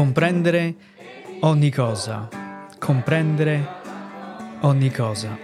comprendere 0.00 0.74
ogni 1.40 1.70
cosa, 1.70 2.26
comprendere 2.78 3.68
ogni 4.62 4.90
cosa. 4.90 5.36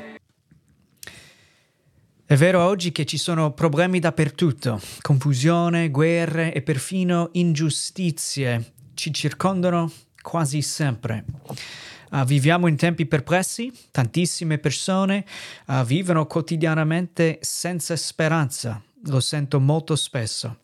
È 2.24 2.34
vero 2.34 2.64
oggi 2.64 2.90
che 2.90 3.04
ci 3.04 3.18
sono 3.18 3.52
problemi 3.52 3.98
dappertutto, 3.98 4.80
confusione, 5.02 5.90
guerre 5.90 6.54
e 6.54 6.62
perfino 6.62 7.28
ingiustizie 7.32 8.72
ci 8.94 9.12
circondano 9.12 9.92
quasi 10.22 10.62
sempre. 10.62 11.26
Uh, 12.10 12.24
viviamo 12.24 12.66
in 12.66 12.76
tempi 12.76 13.04
perplessi, 13.04 13.70
tantissime 13.90 14.56
persone 14.56 15.26
uh, 15.66 15.84
vivono 15.84 16.24
quotidianamente 16.24 17.40
senza 17.42 17.94
speranza, 17.94 18.82
lo 19.04 19.20
sento 19.20 19.60
molto 19.60 19.94
spesso. 19.96 20.60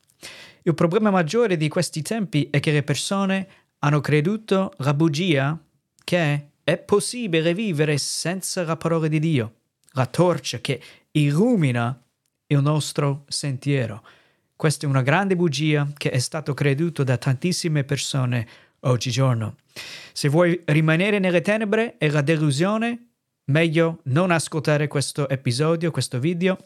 Il 0.65 0.75
problema 0.75 1.11
maggiore 1.11 1.57
di 1.57 1.69
questi 1.69 2.03
tempi 2.03 2.49
è 2.49 2.61
che 2.61 2.71
le 2.71 2.85
persone 2.85 3.49
hanno 3.85 4.01
creduto 4.01 4.73
la 4.79 4.95
bugia 4.95 5.59
che 6.05 6.47
è 6.63 6.79
possibile 6.79 7.53
vivere 7.53 7.99
senza 7.99 8.63
la 8.63 8.77
parola 8.77 9.09
di 9.09 9.19
Dio, 9.19 9.55
la 9.93 10.07
torcia 10.07 10.59
che 10.61 10.81
illumina 11.13 12.01
il 12.47 12.61
nostro 12.61 13.25
sentiero. 13.27 14.05
Questa 14.55 14.87
è 14.87 14.89
una 14.89 15.03
grande 15.03 15.35
bugia 15.35 15.89
che 15.97 16.11
è 16.11 16.19
stata 16.19 16.55
creduta 16.55 17.03
da 17.03 17.17
tantissime 17.17 17.83
persone 17.83 18.47
oggigiorno. 18.81 19.57
Se 20.13 20.29
vuoi 20.29 20.61
rimanere 20.67 21.19
nelle 21.19 21.41
tenebre 21.41 21.97
e 21.99 22.09
la 22.09 22.23
delusione, 22.23 23.09
meglio 23.47 23.99
non 24.05 24.31
ascoltare 24.31 24.87
questo 24.87 25.29
episodio, 25.29 25.91
questo 25.91 26.21
video. 26.21 26.57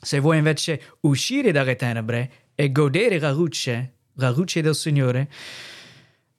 Se 0.00 0.18
vuoi 0.18 0.38
invece 0.38 0.96
uscire 1.00 1.52
dalle 1.52 1.76
tenebre 1.76 2.30
e 2.56 2.72
godere 2.72 3.20
la 3.20 3.30
luce, 3.30 3.92
la 4.14 4.30
luce 4.30 4.60
del 4.60 4.74
Signore, 4.74 5.28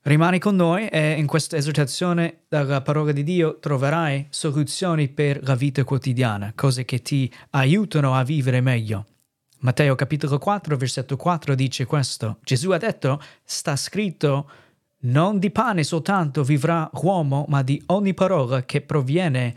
rimani 0.03 0.40
con 0.40 0.55
noi 0.55 0.87
e 0.87 1.12
in 1.12 1.27
questa 1.27 1.57
esortazione 1.57 2.43
dalla 2.48 2.82
parola 2.82 3.12
di 3.12 3.24
Dio 3.24 3.60
troverai 3.60 4.27
soluzioni 4.29 5.10
per 5.10 5.40
la 5.43 5.55
vita 5.55 5.84
quotidiana, 5.84 6.54
cose 6.55 6.85
che 6.85 7.01
ti 7.01 7.32
aiutano 7.51 8.15
a 8.15 8.24
vivere 8.24 8.62
meglio. 8.62 9.05
Matteo 9.59 9.96
capitolo 9.96 10.37
4, 10.37 10.77
versetto 10.77 11.18
4 11.18 11.54
dice 11.54 11.85
questo. 11.85 12.37
Gesù 12.43 12.71
ha 12.71 12.77
detto, 12.77 13.21
sta 13.43 13.76
scritto, 13.76 14.49
non 15.01 15.37
di 15.37 15.51
pane 15.51 15.84
soltanto 15.84 16.43
vivrà 16.43 16.90
l'uomo, 17.02 17.46
ma 17.49 17.62
di 17.62 17.81
ogni 17.87 18.13
parola 18.13 18.63
che 18.63 18.81
proviene 18.81 19.54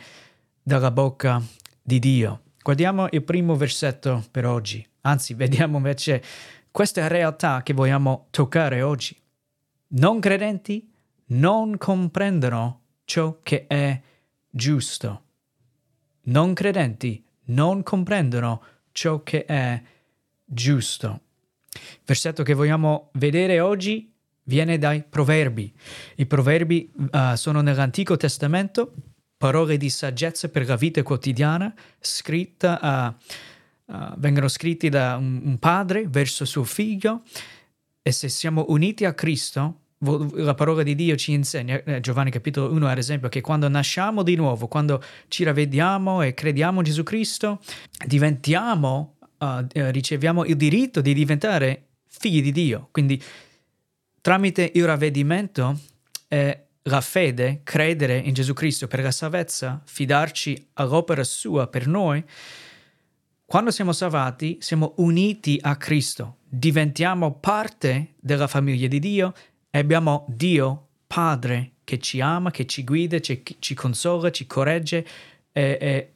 dalla 0.61 0.91
bocca 0.91 1.41
di 1.81 1.99
Dio. 1.99 2.41
Guardiamo 2.61 3.07
il 3.11 3.23
primo 3.23 3.57
versetto 3.57 4.25
per 4.31 4.47
oggi, 4.47 4.85
anzi 5.03 5.35
vediamo 5.35 5.77
invece 5.77 6.23
questa 6.71 7.07
realtà 7.07 7.63
che 7.63 7.73
vogliamo 7.73 8.27
toccare 8.31 8.83
oggi. 8.83 9.22
Non 9.95 10.21
credenti 10.21 10.91
non 11.27 11.77
comprendono 11.77 12.81
ciò 13.05 13.41
che 13.43 13.67
è 13.67 14.01
giusto. 14.49 15.23
Non 16.23 16.55
credenti 16.55 17.23
non 17.47 17.83
comprendono 17.83 18.63
ciò 18.93 19.23
che 19.23 19.45
è 19.45 19.83
giusto. 20.45 21.21
Il 21.75 22.01
versetto 22.07 22.43
che 22.43 22.55
vogliamo 22.55 23.11
vedere 23.15 23.61
oggi 23.61 24.11
viene 24.45 24.79
dai 24.79 25.03
proverbi. 25.03 25.71
I 26.17 26.25
proverbi 26.25 26.91
uh, 26.95 27.35
sono 27.35 27.61
nell'Antico 27.61 28.17
Testamento, 28.17 28.95
parole 29.37 29.77
di 29.77 29.91
saggezza 29.91 30.49
per 30.49 30.67
la 30.67 30.77
vita 30.77 31.03
quotidiana, 31.03 31.75
scritta, 32.01 33.17
uh, 33.87 33.93
uh, 33.93 34.15
vengono 34.17 34.49
scritti 34.49 34.89
da 34.89 35.17
un, 35.17 35.41
un, 35.45 35.59
padre 35.59 36.07
verso 36.09 36.47
suo 36.47 36.65
figlio 36.65 37.23
e 38.01 38.11
se 38.11 38.29
siamo 38.29 38.65
uniti 38.69 39.05
a 39.05 39.15
Cristo, 39.15 39.82
la 40.35 40.55
parola 40.55 40.83
di 40.83 40.95
Dio 40.95 41.17
ci 41.17 41.33
insegna, 41.33 41.83
eh, 41.83 42.01
Giovanni 42.01 42.31
capitolo 42.31 42.73
1 42.73 42.87
ad 42.87 42.99
esempio, 42.99 43.29
che 43.29 43.41
quando 43.41 43.69
nasciamo 43.69 44.23
di 44.23 44.35
nuovo, 44.35 44.67
quando 44.67 45.03
ci 45.29 45.45
ravvediamo 45.45 46.23
e 46.23 46.35
crediamo 46.35 46.79
in 46.79 46.85
Gesù 46.85 47.03
Cristo, 47.03 47.61
diventiamo, 48.07 49.17
riceviamo 49.73 50.45
il 50.45 50.57
diritto 50.57 51.01
di 51.01 51.15
diventare 51.15 51.87
figli 52.07 52.43
di 52.43 52.53
Dio. 52.53 52.89
Quindi 52.93 53.21
Tramite 54.23 54.71
il 54.75 54.87
ravvedimento 54.87 55.77
e 56.29 56.67
la 56.83 57.01
fede, 57.01 57.63
credere 57.65 58.17
in 58.17 58.33
Gesù 58.33 58.53
Cristo 58.53 58.87
per 58.87 59.03
la 59.03 59.11
salvezza, 59.11 59.83
fidarci 59.85 60.69
all'opera 60.75 61.25
sua 61.25 61.67
per 61.67 61.89
noi, 61.89 62.25
quando 63.45 63.73
siamo 63.73 63.93
salvati 63.93 64.59
siamo 64.61 64.95
uniti 64.99 65.59
a 65.61 65.75
Cristo, 65.75 66.37
diventiamo 66.49 67.35
parte 67.35 68.15
della 68.21 68.47
famiglia 68.47 68.87
di 68.87 69.01
Dio 69.01 69.35
e 69.75 69.79
abbiamo 69.79 70.27
Dio 70.29 70.89
Padre 71.07 71.73
che 71.83 71.99
ci 71.99 72.21
ama, 72.21 72.51
che 72.51 72.67
ci 72.67 72.85
guida, 72.85 73.21
ci, 73.21 73.43
ci 73.59 73.75
consola, 73.75 74.31
ci 74.31 74.47
corregge, 74.47 75.07
è, 75.51 75.79
è 75.79 76.11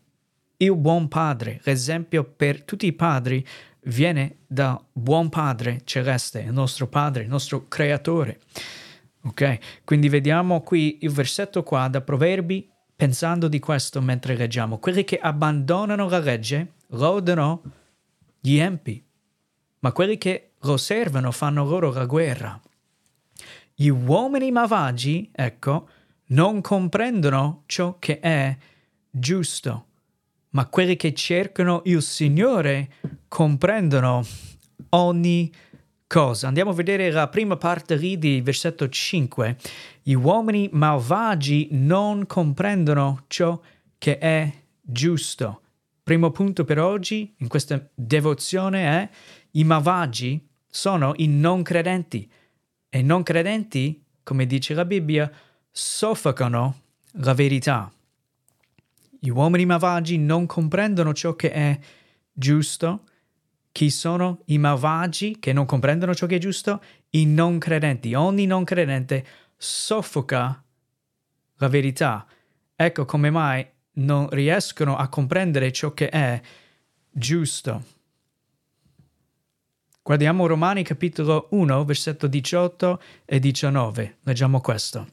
il 0.59 0.77
buon 0.77 1.09
Padre, 1.09 1.61
l'esempio 1.65 2.25
per 2.25 2.63
tutti 2.63 2.87
i 2.87 2.93
padri 2.93 3.45
viene 3.85 4.39
da 4.47 4.79
buon 4.93 5.31
Padre 5.31 5.81
celeste, 5.85 6.41
il 6.41 6.53
nostro 6.53 6.87
Padre, 6.87 7.23
il 7.23 7.29
nostro 7.29 7.67
Creatore. 7.67 8.41
Ok? 9.23 9.59
Quindi 9.85 10.11
vediamo 10.11 10.61
qui 10.61 10.99
il 11.01 11.11
versetto 11.11 11.63
qua 11.63 11.89
da 11.89 12.03
Proverbi, 12.03 12.69
pensando 12.95 13.49
di 13.49 13.59
questo 13.59 14.03
mentre 14.03 14.37
leggiamo. 14.37 14.79
Quelli 14.79 15.05
che 15.05 15.19
abbandonano 15.19 16.09
la 16.09 16.19
legge 16.19 16.75
lodano 16.89 17.63
gli 18.39 18.59
empi, 18.59 19.03
ma 19.81 19.93
quelli 19.93 20.19
che 20.19 20.53
lo 20.61 20.77
servono 20.77 21.31
fanno 21.33 21.65
loro 21.65 21.91
la 21.91 22.05
guerra. 22.05 22.61
Gli 23.79 23.89
uomini 23.89 24.51
malvagi, 24.51 25.31
ecco, 25.31 25.89
non 26.29 26.61
comprendono 26.63 27.63
ciò 27.67 27.99
che 27.99 28.19
è 28.19 28.57
giusto 29.11 29.87
ma 30.57 30.67
quelli 30.67 30.97
che 30.97 31.13
cercano 31.13 31.83
il 31.85 32.01
Signore 32.01 32.89
comprendono 33.29 34.25
ogni 34.91 35.53
cosa. 36.07 36.49
Andiamo 36.49 36.71
a 36.71 36.75
vedere 36.75 37.11
la 37.11 37.29
prima 37.29 37.57
parte 37.57 37.95
lì 37.97 38.19
di 38.19 38.41
versetto 38.41 38.89
5. 38.89 39.57
Gli 40.03 40.15
uomini 40.15 40.71
malvagi 40.73 41.69
non 41.73 42.27
comprendono 42.27 43.25
ciò 43.27 43.61
che 43.99 44.17
è 44.17 44.51
giusto. 44.81 45.61
Primo 46.03 46.31
punto 46.31 46.65
per 46.65 46.79
oggi 46.79 47.35
in 47.37 47.49
questa 47.49 47.87
devozione 47.95 48.85
è 48.85 49.09
i 49.53 49.65
malvagi 49.65 50.43
sono 50.67 51.13
i 51.17 51.27
non 51.27 51.63
credenti 51.63 52.27
e 52.89 53.03
non 53.03 53.23
credenti, 53.23 54.03
come 54.23 54.47
dice 54.47 54.75
la 54.75 54.85
Bibbia, 54.85 55.31
soffocano 55.71 56.81
la 57.19 57.35
verità. 57.35 57.91
Gli 59.19 59.29
uomini 59.29 59.67
malvagi 59.67 60.19
non 60.19 60.47
comprendono 60.47 61.13
ciò 61.13 61.35
che 61.35 61.51
è 61.51 61.79
giusto. 62.33 63.05
Chi 63.73 63.91
sono 63.91 64.43
i 64.47 64.59
malvagi 64.59 65.39
che 65.39 65.53
non 65.53 65.67
comprendono 65.67 66.15
ciò 66.15 66.27
che 66.27 66.37
è 66.37 66.39
giusto? 66.39 66.83
I 67.11 67.27
non 67.27 67.59
credenti. 67.59 68.15
Ogni 68.15 68.47
non 68.47 68.65
credente 68.65 69.27
soffoca 69.57 70.63
la 71.57 71.69
verità. 71.69 72.27
Ecco 72.75 73.05
come 73.05 73.31
mai 73.31 73.67
non 73.95 74.29
riescono 74.31 74.97
a 74.97 75.09
comprendere 75.09 75.73
ciò 75.73 75.93
che 75.93 76.09
è 76.09 76.41
giusto. 77.11 77.96
Guardiamo 80.07 80.47
Romani 80.47 80.85
capitolo 80.85 81.49
1, 81.51 81.85
versetto 81.85 82.29
18 82.29 83.03
e 83.25 83.41
19. 83.41 84.19
Leggiamo 84.21 84.61
questo. 84.61 85.09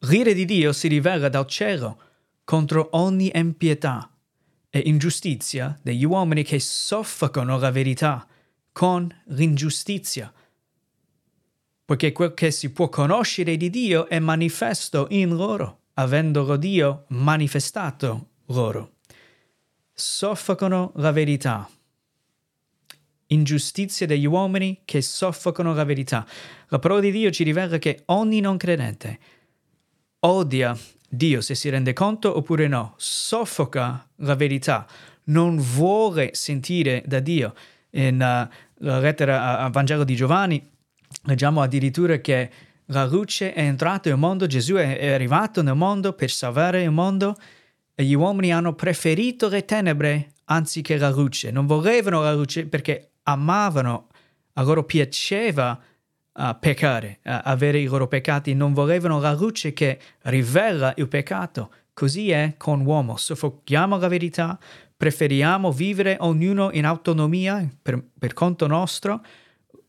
L'ire 0.00 0.34
di 0.34 0.44
Dio 0.44 0.74
si 0.74 0.86
rivela 0.86 1.30
dal 1.30 1.46
cielo 1.46 1.98
contro 2.44 2.90
ogni 2.90 3.30
impietà 3.32 4.10
e 4.68 4.82
ingiustizia 4.84 5.78
degli 5.80 6.04
uomini 6.04 6.42
che 6.42 6.60
soffocano 6.60 7.56
la 7.56 7.70
verità 7.70 8.26
con 8.70 9.08
l'ingiustizia. 9.28 10.30
Poiché 11.86 12.12
quel 12.12 12.34
che 12.34 12.50
si 12.50 12.70
può 12.70 12.90
conoscere 12.90 13.56
di 13.56 13.70
Dio 13.70 14.08
è 14.10 14.18
manifesto 14.18 15.06
in 15.08 15.34
loro, 15.34 15.84
avendolo 15.94 16.56
Dio 16.56 17.06
manifestato 17.08 18.26
loro. 18.48 18.96
Soffocano 19.94 20.92
la 20.96 21.12
verità. 21.12 21.66
Ingiustizia 23.28 24.06
degli 24.06 24.26
uomini 24.26 24.82
che 24.84 25.00
soffocano 25.00 25.74
la 25.74 25.84
verità. 25.84 26.26
La 26.68 26.78
parola 26.78 27.00
di 27.00 27.10
Dio 27.10 27.30
ci 27.30 27.44
rivela 27.44 27.78
che 27.78 28.02
ogni 28.06 28.40
non 28.40 28.56
credente 28.56 29.18
odia 30.24 30.76
Dio 31.08 31.40
se 31.40 31.54
si 31.54 31.68
rende 31.68 31.92
conto 31.92 32.36
oppure 32.36 32.66
no, 32.66 32.94
soffoca 32.96 34.08
la 34.16 34.34
verità, 34.34 34.86
non 35.24 35.58
vuole 35.58 36.30
sentire 36.32 37.02
da 37.06 37.20
Dio. 37.20 37.54
In 37.90 38.14
uh, 38.14 38.84
la 38.84 38.98
lettera 38.98 39.58
al 39.58 39.70
Vangelo 39.70 40.02
di 40.02 40.16
Giovanni 40.16 40.60
leggiamo 41.24 41.62
addirittura 41.62 42.16
che 42.18 42.50
la 42.86 43.04
luce 43.04 43.52
è 43.52 43.60
entrata 43.60 44.08
nel 44.08 44.18
mondo, 44.18 44.46
Gesù 44.46 44.74
è 44.74 45.12
arrivato 45.12 45.62
nel 45.62 45.76
mondo 45.76 46.12
per 46.12 46.30
salvare 46.30 46.82
il 46.82 46.90
mondo 46.90 47.36
e 47.94 48.04
gli 48.04 48.14
uomini 48.14 48.52
hanno 48.52 48.74
preferito 48.74 49.48
le 49.48 49.64
tenebre 49.64 50.32
anziché 50.46 50.96
la 50.98 51.10
luce. 51.10 51.52
Non 51.52 51.66
volevano 51.66 52.22
la 52.22 52.34
luce 52.34 52.66
perché 52.66 53.12
amavano, 53.24 54.08
a 54.54 54.62
loro 54.62 54.84
piaceva 54.84 55.78
uh, 56.32 56.58
peccare, 56.58 57.18
uh, 57.24 57.40
avere 57.44 57.78
i 57.78 57.86
loro 57.86 58.06
peccati, 58.06 58.54
non 58.54 58.72
volevano 58.72 59.20
la 59.20 59.32
luce 59.32 59.72
che 59.72 59.98
rivela 60.22 60.94
il 60.96 61.08
peccato. 61.08 61.70
Così 61.92 62.30
è 62.30 62.54
con 62.56 62.82
l'uomo, 62.82 63.16
soffochiamo 63.16 63.98
la 63.98 64.08
verità, 64.08 64.58
preferiamo 64.96 65.70
vivere 65.70 66.16
ognuno 66.20 66.70
in 66.72 66.86
autonomia 66.86 67.68
per, 67.80 68.02
per 68.18 68.32
conto 68.32 68.66
nostro, 68.66 69.20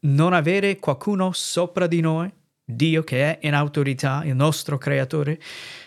non 0.01 0.33
avere 0.33 0.77
qualcuno 0.77 1.31
sopra 1.31 1.87
di 1.87 2.01
noi, 2.01 2.31
Dio 2.67 3.03
che 3.03 3.37
è 3.37 3.47
in 3.47 3.53
autorità, 3.53 4.23
il 4.25 4.35
nostro 4.35 4.77
creatore. 4.77 5.39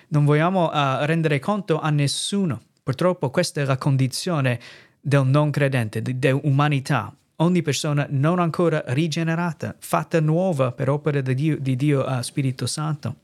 Non 0.09 0.25
vogliamo 0.25 0.71
uh, 0.71 1.05
rendere 1.05 1.39
conto 1.41 1.81
a 1.81 1.91
nessuno. 1.91 2.63
Purtroppo 2.83 3.31
questa 3.31 3.61
è 3.61 3.65
la 3.65 3.77
condizione 3.77 4.61
del 5.01 5.27
non 5.27 5.51
credente, 5.51 6.01
dell'umanità. 6.03 7.13
Ogni 7.41 7.63
persona 7.63 8.05
non 8.11 8.41
ancora 8.41 8.83
rigenerata, 8.89 9.77
fatta 9.79 10.21
nuova 10.21 10.73
per 10.73 10.89
opera 10.89 11.21
di 11.21 11.35
Dio, 11.35 11.57
di 11.59 11.77
Dio 11.77 12.05
uh, 12.05 12.21
Spirito 12.21 12.67
Santo. 12.67 13.15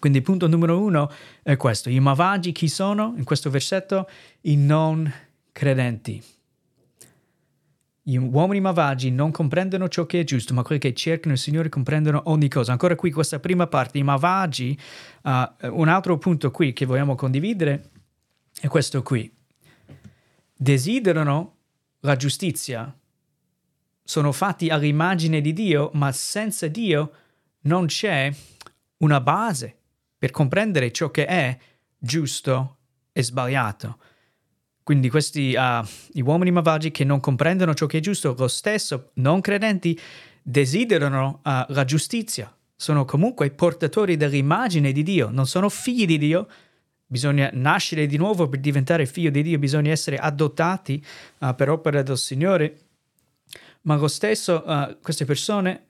Quindi 0.00 0.22
punto 0.22 0.48
numero 0.48 0.80
uno 0.80 1.08
è 1.42 1.56
questo. 1.56 1.88
I 1.88 2.00
malvagi 2.00 2.50
chi 2.50 2.66
sono? 2.66 3.14
In 3.16 3.22
questo 3.22 3.48
versetto 3.48 4.08
i 4.42 4.56
non 4.56 5.12
credenti. 5.52 6.20
Gli 8.02 8.16
uomini 8.16 8.60
malvagi 8.60 9.12
non 9.12 9.30
comprendono 9.30 9.88
ciò 9.88 10.04
che 10.04 10.20
è 10.20 10.24
giusto, 10.24 10.52
ma 10.52 10.62
quelli 10.62 10.80
che 10.80 10.92
cercano 10.92 11.34
il 11.34 11.40
Signore 11.40 11.68
comprendono 11.68 12.22
ogni 12.24 12.48
cosa. 12.48 12.72
Ancora 12.72 12.96
qui 12.96 13.12
questa 13.12 13.38
prima 13.38 13.68
parte, 13.68 13.98
i 13.98 14.02
malvagi, 14.02 14.76
uh, 15.22 15.30
un 15.78 15.86
altro 15.86 16.18
punto 16.18 16.50
qui 16.50 16.72
che 16.72 16.86
vogliamo 16.86 17.14
condividere 17.14 17.90
è 18.60 18.66
questo 18.66 19.02
qui. 19.02 19.32
Desiderano 20.56 21.54
la 22.00 22.16
giustizia, 22.16 22.97
sono 24.08 24.32
fatti 24.32 24.70
all'immagine 24.70 25.42
di 25.42 25.52
Dio, 25.52 25.90
ma 25.92 26.12
senza 26.12 26.66
Dio 26.66 27.12
non 27.64 27.84
c'è 27.84 28.32
una 28.98 29.20
base 29.20 29.76
per 30.16 30.30
comprendere 30.30 30.90
ciò 30.92 31.10
che 31.10 31.26
è 31.26 31.58
giusto 31.98 32.76
e 33.12 33.22
sbagliato. 33.22 33.98
Quindi 34.82 35.10
questi 35.10 35.54
uh, 35.54 35.86
gli 36.10 36.22
uomini 36.22 36.50
malvagi 36.50 36.90
che 36.90 37.04
non 37.04 37.20
comprendono 37.20 37.74
ciò 37.74 37.84
che 37.84 37.98
è 37.98 38.00
giusto, 38.00 38.34
lo 38.38 38.48
stesso, 38.48 39.10
non 39.16 39.42
credenti, 39.42 40.00
desiderano 40.40 41.42
uh, 41.44 41.50
la 41.68 41.84
giustizia. 41.84 42.50
Sono 42.74 43.04
comunque 43.04 43.50
portatori 43.50 44.16
dell'immagine 44.16 44.90
di 44.90 45.02
Dio, 45.02 45.28
non 45.28 45.46
sono 45.46 45.68
figli 45.68 46.06
di 46.06 46.16
Dio. 46.16 46.48
Bisogna 47.04 47.50
nascere 47.52 48.06
di 48.06 48.16
nuovo 48.16 48.48
per 48.48 48.60
diventare 48.60 49.04
figlio 49.04 49.28
di 49.28 49.42
Dio, 49.42 49.58
bisogna 49.58 49.90
essere 49.90 50.16
adottati 50.16 51.04
uh, 51.40 51.54
per 51.54 51.68
opera 51.68 52.00
del 52.00 52.16
Signore. 52.16 52.87
Ma 53.88 53.96
lo 53.96 54.06
stesso, 54.06 54.62
queste 55.00 55.24
persone 55.24 55.86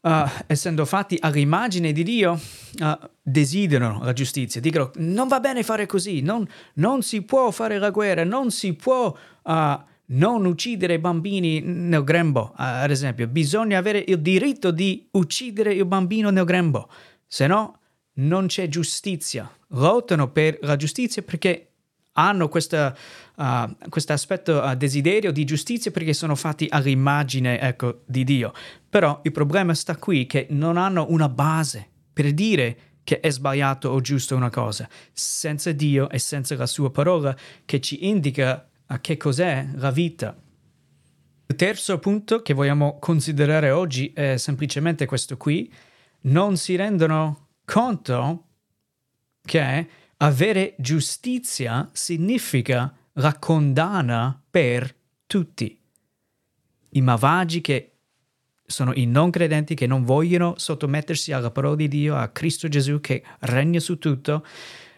uh, 0.00 0.24
essendo 0.46 0.86
fatti 0.86 1.18
all'immagine 1.20 1.92
di 1.92 2.02
Dio, 2.02 2.40
uh, 2.80 2.98
desiderano 3.20 4.02
la 4.02 4.14
giustizia, 4.14 4.58
dicono 4.60 4.90
non 4.96 5.28
va 5.28 5.38
bene 5.40 5.62
fare 5.62 5.84
così, 5.84 6.22
non, 6.22 6.48
non 6.74 7.02
si 7.02 7.20
può 7.22 7.50
fare 7.50 7.78
la 7.78 7.90
guerra, 7.90 8.24
non 8.24 8.50
si 8.50 8.72
può 8.72 9.14
uh, 9.42 9.80
non 10.06 10.46
uccidere 10.46 10.98
bambini 10.98 11.60
nel 11.60 12.04
grembo, 12.04 12.52
ad 12.54 12.90
esempio, 12.90 13.26
bisogna 13.26 13.76
avere 13.76 14.02
il 14.06 14.20
diritto 14.20 14.70
di 14.70 15.08
uccidere 15.12 15.74
il 15.74 15.84
bambino 15.84 16.30
nel 16.30 16.44
grembo, 16.44 16.88
se 17.26 17.46
no 17.46 17.80
non 18.14 18.46
c'è 18.46 18.66
giustizia. 18.68 19.50
Lottano 19.70 20.30
per 20.30 20.58
la 20.62 20.76
giustizia 20.76 21.20
perché 21.22 21.65
hanno 22.16 22.48
questo 22.48 22.94
uh, 23.36 23.74
aspetto 24.06 24.60
uh, 24.60 24.74
desiderio 24.74 25.32
di 25.32 25.44
giustizia 25.44 25.90
perché 25.90 26.12
sono 26.12 26.34
fatti 26.34 26.66
all'immagine 26.68 27.60
ecco, 27.60 28.02
di 28.06 28.24
Dio. 28.24 28.52
Però 28.88 29.20
il 29.22 29.32
problema 29.32 29.74
sta 29.74 29.96
qui 29.96 30.26
che 30.26 30.46
non 30.50 30.76
hanno 30.76 31.06
una 31.08 31.28
base 31.28 31.88
per 32.12 32.32
dire 32.32 32.78
che 33.04 33.20
è 33.20 33.30
sbagliato 33.30 33.90
o 33.90 34.00
giusto 34.00 34.34
una 34.34 34.50
cosa, 34.50 34.88
senza 35.12 35.70
Dio 35.72 36.10
e 36.10 36.18
senza 36.18 36.56
la 36.56 36.66
sua 36.66 36.90
parola 36.90 37.36
che 37.64 37.80
ci 37.80 38.06
indica 38.08 38.68
uh, 38.88 39.00
che 39.00 39.16
cos'è 39.16 39.68
la 39.74 39.90
vita. 39.90 40.36
Il 41.48 41.54
terzo 41.54 41.98
punto 41.98 42.42
che 42.42 42.54
vogliamo 42.54 42.98
considerare 42.98 43.70
oggi 43.70 44.12
è 44.12 44.36
semplicemente 44.36 45.06
questo 45.06 45.36
qui. 45.36 45.72
Non 46.22 46.56
si 46.56 46.74
rendono 46.74 47.50
conto 47.64 48.46
che 49.42 49.88
avere 50.18 50.74
giustizia 50.78 51.88
significa 51.92 52.94
la 53.14 53.38
condanna 53.38 54.40
per 54.50 54.94
tutti. 55.26 55.78
I 56.90 57.00
malvagi 57.00 57.60
che 57.60 57.90
sono 58.64 58.92
i 58.94 59.06
non 59.06 59.30
credenti 59.30 59.74
che 59.74 59.86
non 59.86 60.04
vogliono 60.04 60.54
sottomettersi 60.56 61.32
alla 61.32 61.50
parola 61.50 61.76
di 61.76 61.88
Dio, 61.88 62.16
a 62.16 62.28
Cristo 62.28 62.68
Gesù 62.68 63.00
che 63.00 63.22
regna 63.40 63.80
su 63.80 63.98
tutto, 63.98 64.44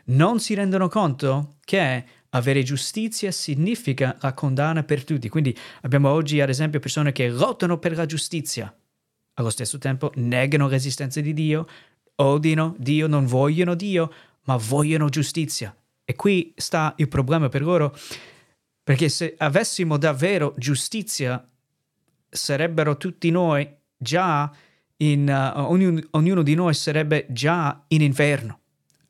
non 0.06 0.40
si 0.40 0.54
rendono 0.54 0.88
conto 0.88 1.56
che 1.64 2.04
avere 2.30 2.62
giustizia 2.62 3.30
significa 3.30 4.16
la 4.20 4.32
condanna 4.32 4.84
per 4.84 5.04
tutti. 5.04 5.28
Quindi 5.28 5.56
abbiamo 5.82 6.10
oggi, 6.10 6.40
ad 6.40 6.48
esempio, 6.48 6.80
persone 6.80 7.12
che 7.12 7.28
lottano 7.28 7.78
per 7.78 7.94
la 7.94 8.06
giustizia, 8.06 8.74
allo 9.34 9.50
stesso 9.50 9.78
tempo 9.78 10.10
negano 10.16 10.68
l'esistenza 10.68 11.20
di 11.20 11.32
Dio, 11.32 11.66
odiano 12.16 12.74
Dio, 12.78 13.06
non 13.06 13.26
vogliono 13.26 13.74
Dio, 13.74 14.12
ma 14.48 14.56
vogliono 14.56 15.08
giustizia. 15.08 15.74
E 16.04 16.16
qui 16.16 16.54
sta 16.56 16.94
il 16.96 17.08
problema 17.08 17.48
per 17.50 17.62
loro, 17.62 17.94
perché 18.82 19.10
se 19.10 19.34
avessimo 19.36 19.98
davvero 19.98 20.54
giustizia, 20.56 21.46
sarebbero 22.30 22.96
tutti 22.96 23.30
noi 23.30 23.68
già 23.96 24.50
in, 24.96 25.28
uh, 25.28 25.60
ognuno, 25.70 26.00
ognuno 26.12 26.42
di 26.42 26.54
noi 26.54 26.72
sarebbe 26.72 27.26
già 27.28 27.84
in 27.88 28.00
inferno. 28.00 28.60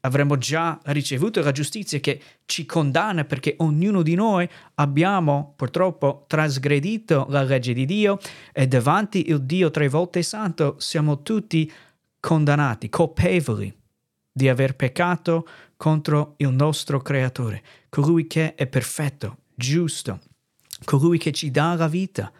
Avremmo 0.00 0.38
già 0.38 0.78
ricevuto 0.86 1.40
la 1.40 1.52
giustizia 1.52 2.00
che 2.00 2.20
ci 2.44 2.66
condanna 2.66 3.24
perché 3.24 3.54
ognuno 3.58 4.02
di 4.02 4.14
noi 4.14 4.48
abbiamo 4.74 5.54
purtroppo 5.56 6.24
trasgredito 6.26 7.26
la 7.30 7.42
legge 7.42 7.72
di 7.72 7.84
Dio 7.84 8.18
e 8.52 8.66
davanti 8.66 9.28
il 9.28 9.42
Dio 9.42 9.70
tre 9.70 9.88
volte 9.88 10.22
santo 10.22 10.76
siamo 10.78 11.22
tutti 11.22 11.70
condannati, 12.20 12.88
colpevoli 12.88 13.78
di 14.38 14.48
aver 14.48 14.76
peccato 14.76 15.48
contro 15.76 16.34
il 16.36 16.50
nostro 16.50 17.00
Creatore, 17.00 17.60
colui 17.88 18.28
che 18.28 18.54
è 18.54 18.68
perfetto, 18.68 19.38
giusto, 19.52 20.20
colui 20.84 21.18
che 21.18 21.32
ci 21.32 21.50
dà 21.50 21.74
la 21.74 21.88
vita. 21.88 22.32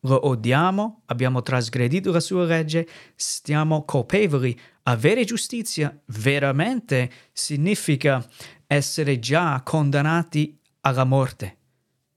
Lo 0.00 0.26
odiamo, 0.28 1.02
abbiamo 1.06 1.42
trasgredito 1.42 2.10
la 2.10 2.20
sua 2.20 2.44
legge, 2.44 2.88
stiamo 3.14 3.84
colpevoli. 3.84 4.58
Avere 4.84 5.24
giustizia 5.24 5.94
veramente 6.06 7.10
significa 7.32 8.26
essere 8.66 9.18
già 9.18 9.60
condannati 9.62 10.58
alla 10.80 11.04
morte 11.04 11.58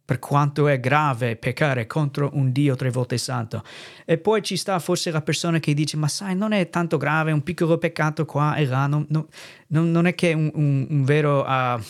per 0.07 0.19
quanto 0.19 0.69
è 0.69 0.79
grave 0.79 1.35
peccare 1.35 1.85
contro 1.85 2.29
un 2.35 2.53
Dio 2.53 2.77
tre 2.77 2.89
volte 2.89 3.17
santo. 3.17 3.61
E 4.05 4.17
poi 4.17 4.41
ci 4.41 4.55
sta 4.55 4.79
forse 4.79 5.11
la 5.11 5.21
persona 5.21 5.59
che 5.59 5.73
dice, 5.73 5.97
ma 5.97 6.07
sai, 6.07 6.33
non 6.33 6.53
è 6.53 6.69
tanto 6.69 6.95
grave, 6.95 7.33
un 7.33 7.43
piccolo 7.43 7.77
peccato 7.77 8.23
qua 8.23 8.55
e 8.55 8.65
là, 8.65 8.87
non, 8.87 9.05
non, 9.09 9.91
non 9.91 10.05
è 10.05 10.15
che 10.15 10.31
un, 10.31 10.49
un, 10.53 10.87
un 10.89 11.03
vero... 11.03 11.43
Uh, 11.43 11.81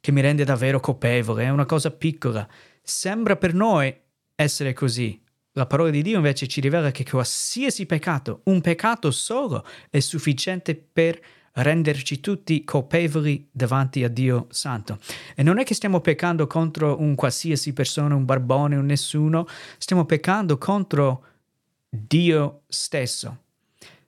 che 0.00 0.12
mi 0.12 0.20
rende 0.20 0.44
davvero 0.44 0.78
colpevole, 0.78 1.44
è 1.44 1.48
una 1.48 1.66
cosa 1.66 1.90
piccola. 1.90 2.48
Sembra 2.82 3.36
per 3.36 3.52
noi 3.52 3.94
essere 4.34 4.72
così. 4.72 5.20
La 5.52 5.66
parola 5.66 5.90
di 5.90 6.02
Dio 6.02 6.16
invece 6.16 6.46
ci 6.46 6.60
rivela 6.60 6.92
che 6.92 7.04
qualsiasi 7.04 7.84
peccato, 7.84 8.42
un 8.44 8.60
peccato 8.60 9.10
solo, 9.10 9.66
è 9.90 9.98
sufficiente 9.98 10.76
per 10.76 11.20
renderci 11.62 12.20
tutti 12.20 12.64
colpevoli 12.64 13.48
davanti 13.50 14.04
a 14.04 14.08
Dio 14.08 14.46
Santo. 14.50 14.98
E 15.34 15.42
non 15.42 15.58
è 15.58 15.64
che 15.64 15.74
stiamo 15.74 16.00
peccando 16.00 16.46
contro 16.46 17.00
un 17.00 17.14
qualsiasi 17.14 17.72
persona, 17.72 18.14
un 18.14 18.24
barbone, 18.24 18.76
un 18.76 18.86
nessuno, 18.86 19.46
stiamo 19.78 20.04
peccando 20.04 20.58
contro 20.58 21.24
Dio 21.88 22.62
stesso. 22.68 23.44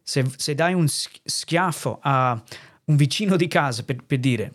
Se, 0.02 0.25
se 0.37 0.54
dai 0.54 0.75
un 0.75 0.87
schiaffo 0.88 1.99
a 2.02 2.42
un 2.85 2.97
vicino 2.97 3.37
di 3.37 3.47
casa, 3.47 3.85
per, 3.85 4.04
per 4.04 4.19
dire, 4.19 4.52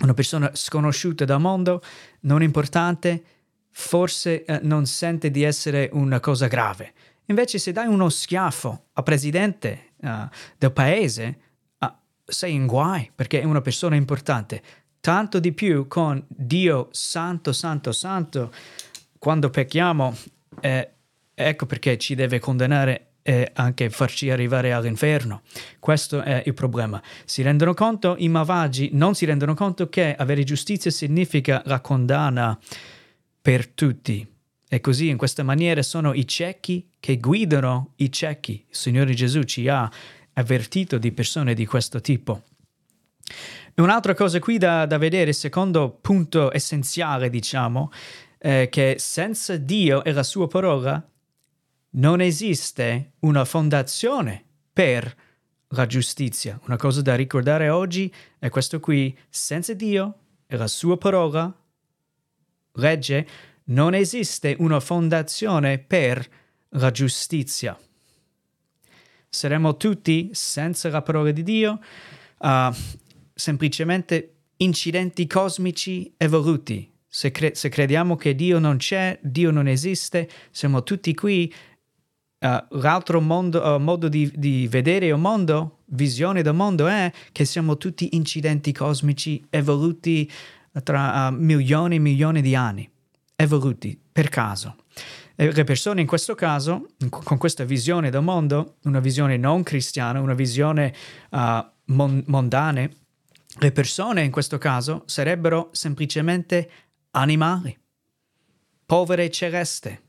una 0.00 0.14
persona 0.14 0.50
sconosciuta 0.54 1.24
dal 1.24 1.40
mondo, 1.40 1.82
non 2.20 2.42
importante, 2.42 3.22
forse 3.70 4.44
eh, 4.44 4.60
non 4.62 4.86
sente 4.86 5.30
di 5.30 5.42
essere 5.42 5.88
una 5.92 6.20
cosa 6.20 6.46
grave. 6.46 6.92
Invece 7.26 7.58
se 7.58 7.72
dai 7.72 7.86
uno 7.86 8.08
schiaffo 8.08 8.86
al 8.94 9.02
presidente 9.02 9.92
uh, 9.96 10.28
del 10.56 10.72
paese, 10.72 11.38
sei 12.28 12.52
in 12.52 12.66
guai 12.66 13.10
perché 13.14 13.40
è 13.40 13.44
una 13.44 13.62
persona 13.62 13.96
importante. 13.96 14.62
Tanto 15.00 15.38
di 15.38 15.52
più 15.52 15.88
con 15.88 16.22
Dio 16.28 16.88
santo, 16.90 17.52
santo, 17.52 17.92
santo, 17.92 18.52
quando 19.18 19.48
pecchiamo, 19.48 20.14
eh, 20.60 20.90
ecco 21.34 21.66
perché 21.66 21.96
ci 21.96 22.14
deve 22.14 22.38
condannare 22.38 23.08
e 23.22 23.50
anche 23.54 23.90
farci 23.90 24.30
arrivare 24.30 24.72
all'inferno. 24.72 25.42
Questo 25.78 26.22
è 26.22 26.42
il 26.46 26.54
problema. 26.54 27.02
Si 27.24 27.42
rendono 27.42 27.74
conto, 27.74 28.16
i 28.18 28.28
malvagi 28.28 28.90
non 28.92 29.14
si 29.14 29.24
rendono 29.24 29.54
conto 29.54 29.88
che 29.88 30.14
avere 30.14 30.44
giustizia 30.44 30.90
significa 30.90 31.62
la 31.66 31.80
condanna 31.80 32.58
per 33.40 33.68
tutti. 33.68 34.26
E 34.70 34.80
così 34.80 35.08
in 35.08 35.16
questa 35.16 35.42
maniera 35.42 35.82
sono 35.82 36.12
i 36.12 36.26
ciechi 36.26 36.90
che 37.00 37.18
guidano 37.18 37.92
i 37.96 38.12
ciechi. 38.12 38.64
Il 38.68 38.76
Signore 38.76 39.14
Gesù 39.14 39.42
ci 39.42 39.68
ha 39.68 39.90
avvertito 40.38 40.98
di 40.98 41.12
persone 41.12 41.54
di 41.54 41.66
questo 41.66 42.00
tipo. 42.00 42.42
Un'altra 43.76 44.14
cosa 44.14 44.38
qui 44.38 44.58
da, 44.58 44.86
da 44.86 44.98
vedere, 44.98 45.32
secondo 45.32 45.90
punto 46.00 46.52
essenziale, 46.52 47.30
diciamo, 47.30 47.92
è 48.38 48.68
che 48.70 48.96
senza 48.98 49.56
Dio 49.56 50.02
e 50.02 50.12
la 50.12 50.22
sua 50.22 50.46
parola 50.48 51.06
non 51.90 52.20
esiste 52.20 53.12
una 53.20 53.44
fondazione 53.44 54.44
per 54.72 55.14
la 55.68 55.86
giustizia. 55.86 56.58
Una 56.64 56.76
cosa 56.76 57.02
da 57.02 57.14
ricordare 57.14 57.68
oggi 57.68 58.12
è 58.38 58.48
questo 58.48 58.80
qui, 58.80 59.16
senza 59.28 59.74
Dio 59.74 60.14
e 60.46 60.56
la 60.56 60.68
sua 60.68 60.96
parola, 60.96 61.52
legge, 62.72 63.28
non 63.64 63.94
esiste 63.94 64.56
una 64.58 64.80
fondazione 64.80 65.78
per 65.78 66.26
la 66.70 66.90
giustizia. 66.90 67.78
Saremo 69.28 69.76
tutti, 69.76 70.30
senza 70.32 70.88
la 70.88 71.02
parola 71.02 71.30
di 71.30 71.42
Dio, 71.42 71.80
uh, 72.38 72.72
semplicemente 73.34 74.34
incidenti 74.58 75.26
cosmici 75.26 76.12
evoluti. 76.16 76.90
Se, 77.06 77.30
cre- 77.30 77.54
se, 77.54 77.68
crediamo 77.68 78.16
che 78.16 78.34
Dio 78.34 78.58
non 78.58 78.78
c'è, 78.78 79.18
Dio 79.22 79.50
non 79.50 79.68
esiste, 79.68 80.28
siamo 80.50 80.82
tutti 80.82 81.14
qui. 81.14 81.52
Uh, 82.40 82.78
l'altro 82.78 83.20
mondo, 83.20 83.60
uh, 83.62 83.78
modo 83.78 84.08
di, 84.08 84.30
di, 84.34 84.68
vedere 84.68 85.06
il 85.06 85.16
mondo, 85.16 85.78
visione 85.86 86.42
del 86.42 86.54
mondo 86.54 86.86
è 86.86 87.12
che 87.32 87.44
siamo 87.44 87.76
tutti 87.76 88.14
incidenti 88.14 88.72
cosmici 88.72 89.44
evoluti 89.50 90.30
tra 90.84 91.30
milioni 91.32 91.96
e 91.96 91.98
milioni 91.98 92.40
di 92.40 92.54
anni, 92.54 92.88
evoluti 93.34 93.98
per 94.10 94.28
caso. 94.28 94.76
Le 95.40 95.62
persone 95.62 96.00
in 96.00 96.06
questo 96.08 96.34
caso, 96.34 96.88
con 97.08 97.38
questa 97.38 97.62
visione 97.62 98.10
del 98.10 98.22
mondo, 98.22 98.78
una 98.82 98.98
visione 98.98 99.36
non 99.36 99.62
cristiana, 99.62 100.20
una 100.20 100.34
visione 100.34 100.92
mon- 101.30 102.24
mondana, 102.26 102.88
le 103.60 103.72
persone 103.72 104.24
in 104.24 104.32
questo 104.32 104.58
caso 104.58 105.04
sarebbero 105.06 105.68
semplicemente 105.70 106.68
animali, 107.12 107.76
povere 108.84 109.30
celeste, 109.30 110.02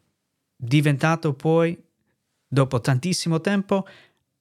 diventato 0.55 1.33
poi, 1.33 1.79
dopo 2.48 2.81
tantissimo 2.81 3.39
tempo, 3.39 3.86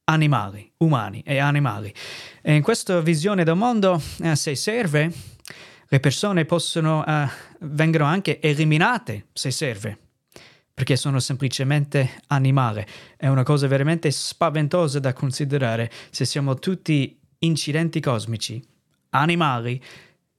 animali, 0.04 0.72
umani 0.78 1.22
e 1.22 1.36
animali. 1.36 1.92
E 2.40 2.54
in 2.54 2.62
questa 2.62 2.98
visione 3.00 3.44
del 3.44 3.56
mondo, 3.56 4.00
eh, 4.22 4.34
se 4.34 4.54
serve, 4.54 5.12
le 5.86 6.00
persone 6.00 6.46
possono, 6.46 7.04
eh, 7.04 7.28
vengono 7.60 8.04
anche 8.04 8.40
eliminate 8.40 9.26
se 9.34 9.50
serve, 9.50 10.07
perché 10.78 10.94
sono 10.94 11.18
semplicemente 11.18 12.20
animali. 12.28 12.86
È 13.16 13.26
una 13.26 13.42
cosa 13.42 13.66
veramente 13.66 14.12
spaventosa 14.12 15.00
da 15.00 15.12
considerare 15.12 15.90
se 16.10 16.24
siamo 16.24 16.54
tutti 16.54 17.18
incidenti 17.40 17.98
cosmici 17.98 18.64
animali, 19.10 19.82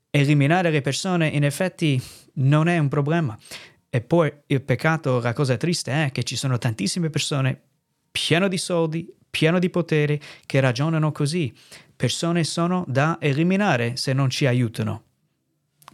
eliminare 0.09 0.71
le 0.71 0.79
persone 0.79 1.27
in 1.27 1.43
effetti 1.43 2.01
non 2.35 2.69
è 2.69 2.77
un 2.77 2.87
problema. 2.87 3.37
E 3.89 3.99
poi 3.99 4.31
il 4.45 4.61
peccato, 4.61 5.19
la 5.19 5.33
cosa 5.33 5.57
triste 5.57 6.05
è 6.05 6.11
che 6.13 6.23
ci 6.23 6.37
sono 6.37 6.57
tantissime 6.57 7.09
persone 7.09 7.61
piene 8.09 8.47
di 8.47 8.57
soldi, 8.57 9.13
piene 9.29 9.59
di 9.59 9.69
potere, 9.69 10.21
che 10.45 10.61
ragionano 10.61 11.11
così. 11.11 11.53
Persone 11.93 12.45
sono 12.45 12.85
da 12.87 13.17
eliminare 13.19 13.97
se 13.97 14.13
non 14.13 14.29
ci 14.29 14.45
aiutano. 14.45 15.03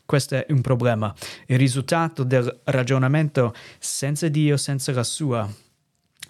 Questo 0.05 0.35
è 0.35 0.45
un 0.50 0.62
problema. 0.62 1.13
Il 1.47 1.57
risultato 1.57 2.24
del 2.24 2.62
ragionamento 2.65 3.53
senza 3.79 4.27
Dio, 4.27 4.55
senza 4.55 4.91
la 4.91 5.03
sua 5.03 5.50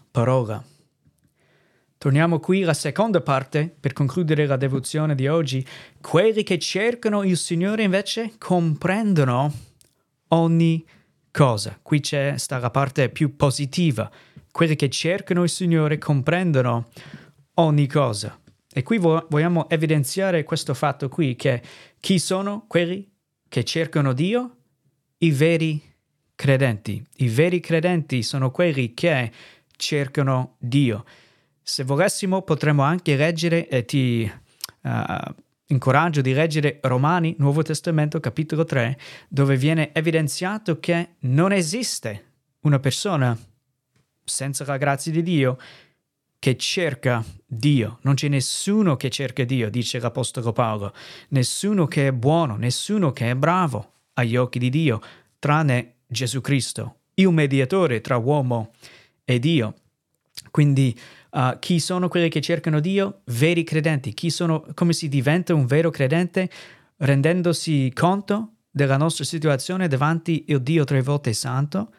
parola. 0.09 0.63
Torniamo 1.97 2.39
qui 2.39 2.63
alla 2.63 2.73
seconda 2.73 3.19
parte 3.21 3.73
per 3.79 3.93
concludere 3.93 4.45
la 4.45 4.57
devozione 4.57 5.15
di 5.15 5.27
oggi. 5.27 5.65
Quelli 5.99 6.43
che 6.43 6.59
cercano 6.59 7.23
il 7.23 7.35
Signore 7.35 7.83
invece 7.83 8.33
comprendono 8.37 9.51
ogni 10.29 10.85
cosa. 11.31 11.77
Qui 11.81 11.99
c'è 11.99 12.37
sta 12.37 12.59
la 12.59 12.69
parte 12.69 13.09
più 13.09 13.35
positiva. 13.35 14.09
Quelli 14.51 14.75
che 14.75 14.89
cercano 14.89 15.43
il 15.43 15.49
Signore 15.49 15.97
comprendono 15.97 16.89
ogni 17.55 17.87
cosa. 17.87 18.39
E 18.71 18.83
qui 18.83 18.97
vo- 18.99 19.25
vogliamo 19.29 19.67
evidenziare 19.69 20.43
questo 20.43 20.73
fatto 20.73 21.09
qui, 21.09 21.35
che 21.35 21.61
chi 21.99 22.19
sono 22.19 22.65
quelli 22.67 23.09
che 23.47 23.63
cercano 23.63 24.13
Dio? 24.13 24.55
I 25.19 25.31
veri 25.31 25.81
credenti. 26.35 27.03
I 27.17 27.29
veri 27.29 27.59
credenti 27.59 28.21
sono 28.23 28.51
quelli 28.51 28.93
che 28.93 29.31
cercano 29.75 30.55
Dio. 30.59 31.05
Se 31.61 31.83
volessimo 31.83 32.41
potremmo 32.41 32.83
anche 32.83 33.15
leggere 33.15 33.67
e 33.67 33.85
ti 33.85 34.31
uh, 34.81 35.33
incoraggio 35.67 36.21
di 36.21 36.33
leggere 36.33 36.79
Romani, 36.81 37.35
Nuovo 37.39 37.63
Testamento, 37.63 38.19
capitolo 38.19 38.65
3, 38.65 38.97
dove 39.27 39.57
viene 39.57 39.93
evidenziato 39.93 40.79
che 40.79 41.15
non 41.19 41.51
esiste 41.51 42.33
una 42.61 42.79
persona 42.79 43.37
senza 44.23 44.65
la 44.65 44.77
grazia 44.77 45.11
di 45.11 45.23
Dio 45.23 45.57
che 46.45 46.57
cerca 46.57 47.25
Dio. 47.43 47.97
Non 48.03 48.13
c'è 48.13 48.27
nessuno 48.27 48.97
che 48.97 49.09
cerca 49.09 49.43
Dio, 49.43 49.67
dice 49.71 49.97
l'Apostolo 49.97 50.51
Paolo. 50.51 50.93
Nessuno 51.29 51.87
che 51.87 52.09
è 52.09 52.11
buono, 52.11 52.55
nessuno 52.55 53.11
che 53.11 53.31
è 53.31 53.35
bravo 53.35 53.93
agli 54.13 54.35
occhi 54.35 54.59
di 54.59 54.69
Dio, 54.69 55.01
tranne 55.39 56.01
Gesù 56.05 56.41
Cristo, 56.41 56.97
il 57.15 57.29
mediatore 57.29 57.99
tra 57.99 58.17
uomo 58.17 58.73
e 59.23 59.39
Dio. 59.39 59.73
Quindi 60.51 60.95
Uh, 61.35 61.59
chi 61.59 61.81
sono 61.81 62.07
quelli 62.07 62.29
che 62.29 62.39
cercano 62.39 62.79
Dio? 62.79 63.19
Veri 63.25 63.65
credenti. 63.65 64.13
Chi 64.13 64.29
sono, 64.29 64.65
come 64.73 64.93
si 64.93 65.09
diventa 65.09 65.53
un 65.53 65.65
vero 65.65 65.89
credente? 65.89 66.49
Rendendosi 66.95 67.91
conto 67.93 68.53
della 68.71 68.95
nostra 68.95 69.25
situazione 69.25 69.89
davanti 69.89 70.45
il 70.47 70.61
Dio 70.61 70.85
tre 70.85 71.01
volte 71.01 71.33
santo, 71.33 71.91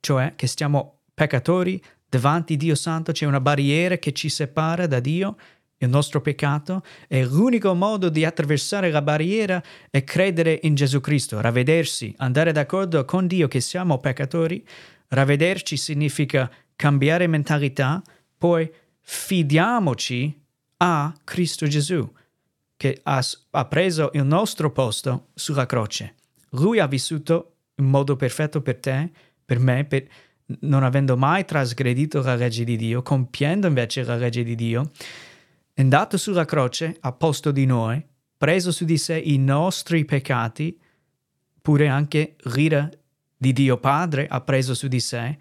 cioè 0.00 0.32
che 0.34 0.48
stiamo 0.48 1.02
peccatori 1.14 1.80
davanti 2.10 2.54
a 2.54 2.56
Dio 2.56 2.74
santo, 2.74 3.12
c'è 3.12 3.24
una 3.24 3.40
barriera 3.40 3.96
che 3.96 4.12
ci 4.12 4.28
separa 4.28 4.86
da 4.86 4.98
Dio, 4.98 5.36
il 5.78 5.88
nostro 5.88 6.20
peccato, 6.20 6.82
e 7.08 7.24
l'unico 7.24 7.72
modo 7.72 8.10
di 8.10 8.24
attraversare 8.24 8.90
la 8.90 9.00
barriera 9.00 9.62
è 9.88 10.04
credere 10.04 10.58
in 10.64 10.74
Gesù 10.74 11.00
Cristo, 11.00 11.40
ravvedersi, 11.40 12.12
andare 12.18 12.52
d'accordo 12.52 13.04
con 13.06 13.26
Dio 13.26 13.48
che 13.48 13.60
siamo 13.60 13.98
peccatori. 13.98 14.62
Ravvederci 15.08 15.76
significa 15.76 16.50
cambiare 16.76 17.26
mentalità, 17.26 18.02
poi 18.36 18.70
fidiamoci 19.00 20.38
a 20.78 21.14
Cristo 21.24 21.66
Gesù, 21.66 22.12
che 22.76 23.00
ha, 23.04 23.24
ha 23.50 23.64
preso 23.66 24.10
il 24.14 24.24
nostro 24.24 24.72
posto 24.72 25.28
sulla 25.34 25.66
croce. 25.66 26.14
Lui 26.50 26.80
ha 26.80 26.86
vissuto 26.86 27.54
in 27.76 27.86
modo 27.86 28.16
perfetto 28.16 28.60
per 28.60 28.76
te, 28.78 29.10
per 29.44 29.58
me, 29.58 29.84
per, 29.84 30.06
non 30.60 30.82
avendo 30.82 31.16
mai 31.16 31.44
trasgredito 31.44 32.22
la 32.22 32.34
legge 32.34 32.64
di 32.64 32.76
Dio, 32.76 33.02
compiendo 33.02 33.66
invece 33.66 34.02
la 34.04 34.16
legge 34.16 34.42
di 34.42 34.54
Dio, 34.54 34.90
è 35.72 35.80
andato 35.80 36.16
sulla 36.16 36.44
croce 36.44 36.96
a 37.00 37.12
posto 37.12 37.50
di 37.50 37.66
noi, 37.66 38.04
preso 38.36 38.72
su 38.72 38.84
di 38.84 38.98
sé 38.98 39.18
i 39.18 39.38
nostri 39.38 40.04
peccati, 40.04 40.78
pure 41.62 41.88
anche 41.88 42.36
l'ira 42.54 42.88
di 43.36 43.52
Dio 43.52 43.78
Padre 43.78 44.26
ha 44.28 44.40
preso 44.40 44.74
su 44.74 44.88
di 44.88 45.00
sé, 45.00 45.38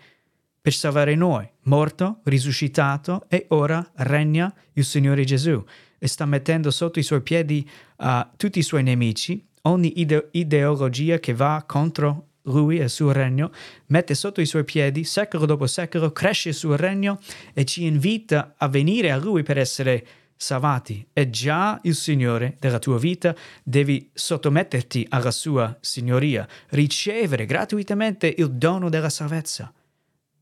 per 0.62 0.74
salvare 0.74 1.16
noi, 1.16 1.50
morto, 1.64 2.20
risuscitato 2.26 3.26
e 3.30 3.46
ora 3.50 3.92
regna 3.96 4.54
il 4.74 4.84
Signore 4.84 5.24
Gesù 5.24 5.64
e 5.98 6.08
sta 6.08 6.26
mettendo 6.26 6.72
sotto 6.72 7.00
i 7.00 7.04
suoi 7.04 7.22
piedi 7.22 7.70
uh, 7.98 8.28
tutti 8.38 8.60
i 8.60 8.64
suoi 8.64 8.84
nemici, 8.84 9.46
ogni 9.64 10.00
ide- 10.00 10.30
ideologia 10.32 11.20
che 11.20 11.34
va 11.34 11.64
contro 11.66 12.29
lui 12.52 12.80
e 12.80 12.84
il 12.84 12.90
suo 12.90 13.12
regno, 13.12 13.52
mette 13.88 14.14
sotto 14.14 14.42
i 14.42 14.46
suoi 14.46 14.64
piedi, 14.64 15.04
secolo 15.04 15.46
dopo 15.46 15.68
secolo, 15.68 16.12
cresce 16.12 16.50
il 16.50 16.56
suo 16.56 16.76
regno 16.76 17.20
e 17.54 17.66
ci 17.66 17.86
invita 17.86 18.56
a 18.58 18.68
venire 18.68 19.12
a 19.12 19.18
lui 19.18 19.44
per 19.44 19.58
essere 19.58 20.06
salvati. 20.36 21.06
È 21.12 21.30
già 21.30 21.80
il 21.84 21.96
Signore 21.96 22.56
della 22.60 22.80
tua 22.80 22.98
vita, 22.98 23.36
devi 23.62 24.10
sottometterti 24.14 25.06
alla 25.10 25.32
sua 25.32 25.78
signoria, 25.82 26.48
ricevere 26.70 27.46
gratuitamente 27.46 28.34
il 28.38 28.52
dono 28.52 28.90
della 28.90 29.10
salvezza. 29.10 29.74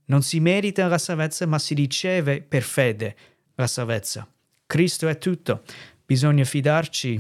Non 0.06 0.22
si 0.22 0.40
merita 0.40 0.88
la 0.88 1.00
salvezza, 1.00 1.46
ma 1.48 1.60
si 1.60 1.74
riceve 1.74 2.42
per 2.42 2.62
fede 2.62 3.16
la 3.56 3.68
salvezza. 3.68 4.28
Cristo 4.68 5.08
è 5.08 5.18
tutto. 5.18 5.64
Bisogna 6.06 6.44
fidarci 6.44 7.20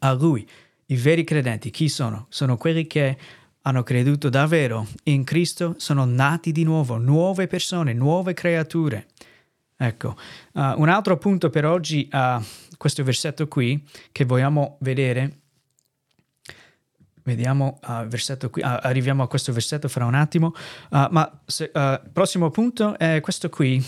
a 0.00 0.12
Lui. 0.12 0.46
I 0.86 0.96
veri 0.96 1.24
credenti 1.24 1.70
chi 1.70 1.88
sono? 1.88 2.26
Sono 2.28 2.56
quelli 2.56 2.86
che 2.86 3.16
hanno 3.68 3.82
creduto 3.82 4.30
davvero 4.30 4.86
in 5.04 5.24
Cristo, 5.24 5.74
sono 5.76 6.06
nati 6.06 6.52
di 6.52 6.64
nuovo, 6.64 6.96
nuove 6.96 7.46
persone, 7.46 7.92
nuove 7.92 8.32
creature. 8.32 9.08
Ecco, 9.76 10.16
uh, 10.54 10.60
un 10.76 10.88
altro 10.88 11.18
punto 11.18 11.50
per 11.50 11.66
oggi 11.66 12.08
a 12.10 12.36
uh, 12.38 12.76
questo 12.78 13.04
versetto 13.04 13.46
qui 13.46 13.86
che 14.10 14.24
vogliamo 14.24 14.78
vedere 14.80 15.40
Vediamo 17.28 17.78
uh, 17.86 18.06
versetto 18.06 18.48
qui, 18.48 18.62
uh, 18.62 18.78
arriviamo 18.80 19.22
a 19.22 19.28
questo 19.28 19.52
versetto 19.52 19.86
fra 19.88 20.06
un 20.06 20.14
attimo, 20.14 20.54
ma 20.88 21.30
il 21.58 22.10
prossimo 22.10 22.48
punto 22.48 22.96
è 22.96 23.20
questo 23.20 23.50
qui. 23.50 23.86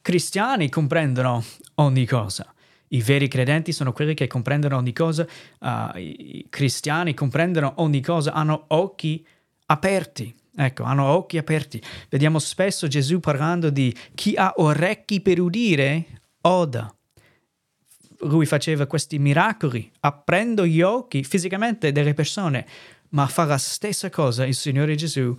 Cristiani 0.00 0.70
comprendono 0.70 1.44
ogni 1.74 2.06
cosa. 2.06 2.50
I 2.92 3.02
veri 3.02 3.28
credenti 3.28 3.72
sono 3.72 3.92
quelli 3.92 4.14
che 4.14 4.26
comprendono 4.26 4.76
ogni 4.76 4.92
cosa, 4.92 5.26
i 5.96 6.46
cristiani 6.48 7.14
comprendono 7.14 7.74
ogni 7.76 8.00
cosa, 8.00 8.32
hanno 8.32 8.64
occhi 8.68 9.24
aperti. 9.66 10.34
Ecco, 10.56 10.82
hanno 10.82 11.06
occhi 11.06 11.38
aperti. 11.38 11.80
Vediamo 12.08 12.38
spesso 12.38 12.88
Gesù 12.88 13.20
parlando 13.20 13.70
di 13.70 13.96
chi 14.14 14.34
ha 14.34 14.52
orecchi 14.56 15.20
per 15.20 15.40
udire, 15.40 16.22
oda 16.42 16.92
lui 18.22 18.46
faceva 18.46 18.86
questi 18.86 19.18
miracoli, 19.18 19.90
aprendo 20.00 20.66
gli 20.66 20.82
occhi 20.82 21.24
fisicamente 21.24 21.92
delle 21.92 22.14
persone, 22.14 22.66
ma 23.10 23.26
fa 23.26 23.44
la 23.44 23.58
stessa 23.58 24.10
cosa 24.10 24.44
il 24.44 24.54
Signore 24.54 24.94
Gesù 24.94 25.34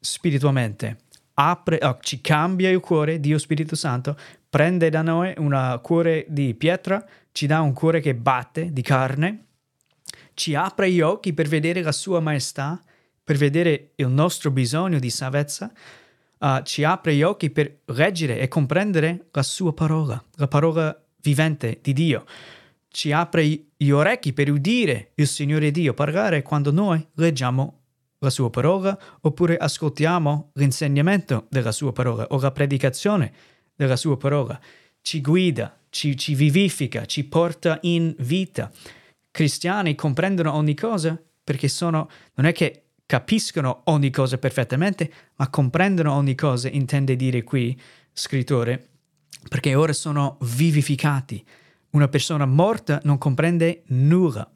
spiritualmente. 0.00 0.98
Apre, 1.34 1.78
oh, 1.82 1.98
ci 2.00 2.20
cambia 2.20 2.70
il 2.70 2.80
cuore, 2.80 3.20
Dio 3.20 3.38
Spirito 3.38 3.76
Santo, 3.76 4.16
prende 4.56 4.88
da 4.88 5.02
noi 5.02 5.34
un 5.36 5.78
cuore 5.82 6.24
di 6.30 6.54
pietra, 6.54 7.06
ci 7.32 7.46
dà 7.46 7.60
un 7.60 7.74
cuore 7.74 8.00
che 8.00 8.14
batte 8.14 8.72
di 8.72 8.80
carne, 8.80 9.48
ci 10.32 10.54
apre 10.54 10.90
gli 10.90 11.02
occhi 11.02 11.34
per 11.34 11.46
vedere 11.46 11.82
la 11.82 11.92
sua 11.92 12.20
maestà, 12.20 12.82
per 13.22 13.36
vedere 13.36 13.90
il 13.96 14.08
nostro 14.08 14.50
bisogno 14.50 14.98
di 14.98 15.10
salvezza, 15.10 15.70
uh, 16.38 16.62
ci 16.62 16.84
apre 16.84 17.14
gli 17.14 17.22
occhi 17.22 17.50
per 17.50 17.80
leggere 17.84 18.38
e 18.38 18.48
comprendere 18.48 19.26
la 19.30 19.42
sua 19.42 19.74
parola, 19.74 20.24
la 20.36 20.48
parola 20.48 21.04
vivente 21.20 21.78
di 21.82 21.92
Dio. 21.92 22.24
Ci 22.88 23.12
apre 23.12 23.44
gli 23.76 23.90
orecchi 23.90 24.32
per 24.32 24.50
udire 24.50 25.10
il 25.16 25.26
Signore 25.26 25.70
Dio 25.70 25.92
parlare 25.92 26.40
quando 26.40 26.72
noi 26.72 27.06
leggiamo 27.16 27.80
la 28.20 28.30
sua 28.30 28.48
parola 28.48 28.98
oppure 29.20 29.58
ascoltiamo 29.58 30.52
l'insegnamento 30.54 31.44
della 31.50 31.72
sua 31.72 31.92
parola 31.92 32.24
o 32.30 32.40
la 32.40 32.52
predicazione 32.52 33.55
della 33.76 33.96
sua 33.96 34.16
parola. 34.16 34.58
Ci 35.00 35.20
guida, 35.20 35.78
ci, 35.90 36.16
ci 36.16 36.34
vivifica, 36.34 37.04
ci 37.04 37.24
porta 37.24 37.78
in 37.82 38.14
vita. 38.18 38.72
Cristiani 39.30 39.94
comprendono 39.94 40.52
ogni 40.54 40.74
cosa 40.74 41.20
perché 41.44 41.68
sono, 41.68 42.10
non 42.34 42.46
è 42.46 42.52
che 42.52 42.86
capiscono 43.06 43.82
ogni 43.84 44.10
cosa 44.10 44.36
perfettamente, 44.36 45.12
ma 45.36 45.48
comprendono 45.48 46.12
ogni 46.12 46.34
cosa, 46.34 46.68
intende 46.68 47.14
dire 47.14 47.44
qui, 47.44 47.80
scrittore, 48.12 48.88
perché 49.48 49.76
ora 49.76 49.92
sono 49.92 50.38
vivificati. 50.40 51.44
Una 51.90 52.08
persona 52.08 52.46
morta 52.46 53.00
non 53.04 53.16
comprende 53.16 53.84
nulla. 53.86 54.50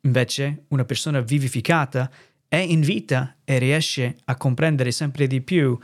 Invece 0.00 0.64
una 0.68 0.84
persona 0.84 1.20
vivificata 1.20 2.10
è 2.48 2.56
in 2.56 2.80
vita 2.80 3.36
e 3.44 3.58
riesce 3.58 4.16
a 4.24 4.36
comprendere 4.36 4.90
sempre 4.90 5.26
di 5.26 5.40
più 5.42 5.78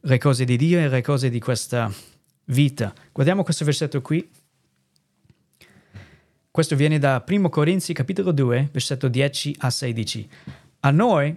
le 0.00 0.18
cose 0.18 0.44
di 0.44 0.56
Dio 0.56 0.78
e 0.78 0.88
le 0.88 1.02
cose 1.02 1.30
di 1.30 1.40
questa 1.40 1.92
vita. 2.46 2.92
Guardiamo 3.12 3.42
questo 3.42 3.64
versetto 3.64 4.00
qui. 4.00 4.28
Questo 6.50 6.76
viene 6.76 6.98
da 6.98 7.24
1 7.26 7.48
Corinzi 7.48 7.92
capitolo 7.92 8.32
2, 8.32 8.70
versetto 8.72 9.08
10 9.08 9.56
a 9.58 9.70
16. 9.70 10.28
A 10.80 10.90
noi 10.90 11.36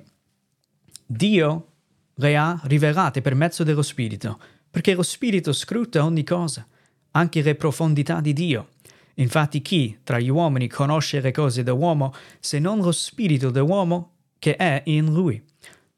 Dio 1.05 1.67
le 2.15 2.37
ha 2.37 2.59
rivelate 2.63 3.21
per 3.21 3.35
mezzo 3.35 3.63
dello 3.63 3.81
Spirito 3.81 4.39
perché 4.71 4.93
lo 4.93 5.03
Spirito 5.03 5.51
scruta 5.51 6.03
ogni 6.05 6.23
cosa, 6.23 6.65
anche 7.11 7.41
le 7.41 7.55
profondità 7.55 8.21
di 8.21 8.31
Dio. 8.31 8.69
Infatti 9.15 9.61
chi 9.61 9.99
tra 10.01 10.17
gli 10.17 10.29
uomini 10.29 10.69
conosce 10.69 11.19
le 11.19 11.31
cose 11.31 11.61
dell'uomo 11.61 12.13
se 12.39 12.57
non 12.57 12.79
lo 12.79 12.93
Spirito 12.93 13.51
dell'uomo 13.51 14.13
che 14.39 14.55
è 14.55 14.81
in 14.85 15.11
lui? 15.13 15.43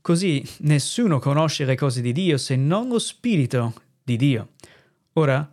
Così 0.04 0.46
nessuno 0.64 1.18
conosce 1.20 1.64
le 1.64 1.76
cose 1.76 2.02
di 2.02 2.12
Dio 2.12 2.38
se 2.38 2.58
non 2.58 2.90
lo 2.90 3.00
Spirito 3.00 3.74
di 4.04 4.18
Dio. 4.18 4.50
Ora, 5.14 5.50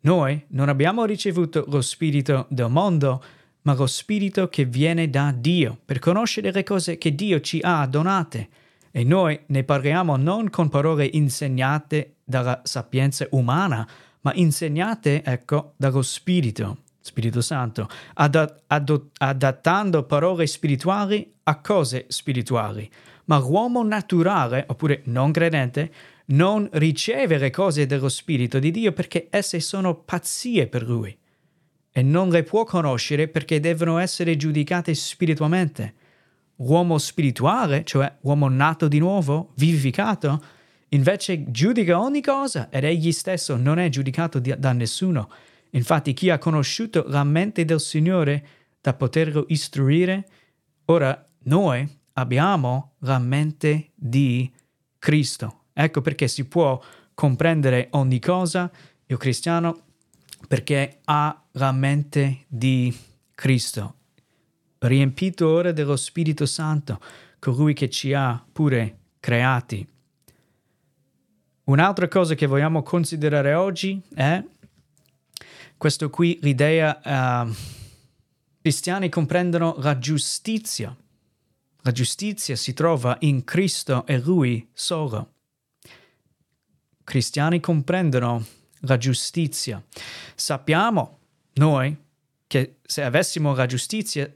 noi 0.00 0.44
non 0.48 0.68
abbiamo 0.68 1.06
ricevuto 1.06 1.64
lo 1.66 1.80
Spirito 1.80 2.44
del 2.50 2.68
mondo, 2.68 3.24
ma 3.62 3.72
lo 3.72 3.86
Spirito 3.86 4.50
che 4.50 4.66
viene 4.66 5.08
da 5.08 5.32
Dio, 5.34 5.78
per 5.82 5.98
conoscere 5.98 6.52
le 6.52 6.62
cose 6.62 6.98
che 6.98 7.14
Dio 7.14 7.40
ci 7.40 7.58
ha 7.62 7.86
donate 7.86 8.48
e 8.90 9.02
noi 9.02 9.40
ne 9.46 9.64
parliamo 9.64 10.16
non 10.16 10.50
con 10.50 10.68
parole 10.68 11.08
insegnate 11.10 12.16
dalla 12.22 12.60
sapienza 12.64 13.26
umana, 13.30 13.88
ma 14.20 14.34
insegnate, 14.34 15.24
ecco, 15.24 15.72
dallo 15.78 16.02
Spirito, 16.02 16.82
Spirito 17.00 17.40
Santo, 17.40 17.88
ad- 18.12 18.60
ad- 18.66 19.08
adattando 19.16 20.02
parole 20.02 20.46
spirituali 20.46 21.32
a 21.44 21.60
cose 21.62 22.04
spirituali. 22.08 22.90
Ma 23.26 23.38
l'uomo 23.38 23.84
naturale, 23.84 24.64
oppure 24.68 25.02
non 25.04 25.32
credente, 25.32 25.92
non 26.26 26.68
riceve 26.72 27.38
le 27.38 27.50
cose 27.50 27.86
dello 27.86 28.08
Spirito 28.08 28.58
di 28.58 28.70
Dio 28.70 28.92
perché 28.92 29.28
esse 29.30 29.60
sono 29.60 29.94
pazzie 29.94 30.66
per 30.66 30.82
lui 30.82 31.16
e 31.92 32.02
non 32.02 32.28
le 32.28 32.42
può 32.42 32.64
conoscere 32.64 33.28
perché 33.28 33.60
devono 33.60 33.98
essere 33.98 34.36
giudicate 34.36 34.94
spiritualmente 34.94 35.94
uomo 36.56 36.98
spirituale, 36.98 37.84
cioè 37.84 38.16
uomo 38.22 38.48
nato 38.48 38.88
di 38.88 38.98
nuovo, 38.98 39.52
vivificato, 39.56 40.42
invece 40.90 41.50
giudica 41.50 42.00
ogni 42.00 42.22
cosa 42.22 42.68
ed 42.70 42.84
egli 42.84 43.12
stesso 43.12 43.56
non 43.56 43.78
è 43.78 43.88
giudicato 43.88 44.38
di, 44.38 44.54
da 44.56 44.72
nessuno. 44.72 45.30
Infatti 45.70 46.12
chi 46.12 46.30
ha 46.30 46.38
conosciuto 46.38 47.04
la 47.08 47.24
mente 47.24 47.64
del 47.64 47.80
Signore 47.80 48.46
da 48.80 48.94
poterlo 48.94 49.44
istruire, 49.48 50.28
ora 50.86 51.24
noi 51.44 51.86
abbiamo 52.16 52.92
la 53.00 53.18
mente 53.18 53.92
di 53.94 54.52
Cristo. 54.98 55.62
Ecco 55.72 56.00
perché 56.02 56.28
si 56.28 56.44
può 56.44 56.80
comprendere 57.14 57.88
ogni 57.92 58.18
cosa, 58.18 58.70
il 59.06 59.16
cristiano, 59.16 59.82
perché 60.46 60.98
ha 61.04 61.42
la 61.52 61.72
mente 61.72 62.44
di 62.46 62.94
Cristo 63.34 63.94
riempito 64.78 65.48
ora 65.48 65.72
dello 65.72 65.96
Spirito 65.96 66.46
Santo, 66.46 67.00
colui 67.38 67.74
che 67.74 67.88
ci 67.88 68.12
ha 68.12 68.44
pure 68.52 68.98
creati. 69.20 69.86
Un'altra 71.64 72.08
cosa 72.08 72.34
che 72.34 72.46
vogliamo 72.46 72.82
considerare 72.82 73.54
oggi 73.54 74.00
è 74.14 74.42
questo 75.76 76.10
qui, 76.10 76.38
l'idea 76.42 77.44
uh, 77.44 77.54
cristiani 78.60 79.08
comprendono 79.08 79.76
la 79.78 79.98
giustizia. 79.98 80.96
La 81.86 81.92
giustizia 81.92 82.56
si 82.56 82.72
trova 82.72 83.16
in 83.20 83.44
Cristo 83.44 84.04
e 84.06 84.18
Lui 84.18 84.68
solo. 84.72 85.34
Cristiani 87.04 87.60
comprendono 87.60 88.44
la 88.80 88.96
giustizia. 88.96 89.80
Sappiamo 90.34 91.18
noi 91.54 91.96
che 92.48 92.78
se 92.82 93.04
avessimo 93.04 93.54
la 93.54 93.66
giustizia 93.66 94.28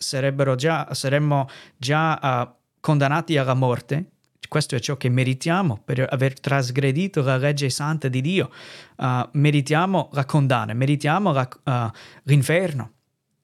già, 0.54 0.94
saremmo 0.94 1.48
già 1.76 2.20
uh, 2.22 2.54
condannati 2.78 3.36
alla 3.36 3.54
morte. 3.54 4.12
Questo 4.48 4.76
è 4.76 4.78
ciò 4.78 4.96
che 4.96 5.08
meritiamo 5.08 5.82
per 5.84 6.06
aver 6.08 6.38
trasgredito 6.38 7.20
la 7.20 7.36
legge 7.36 7.68
santa 7.68 8.06
di 8.06 8.20
Dio. 8.20 8.52
Uh, 8.96 9.28
meritiamo 9.32 10.10
la 10.12 10.24
condanna, 10.24 10.72
meritiamo 10.72 11.32
la, 11.32 11.48
uh, 11.64 11.98
l'inferno. 12.22 12.92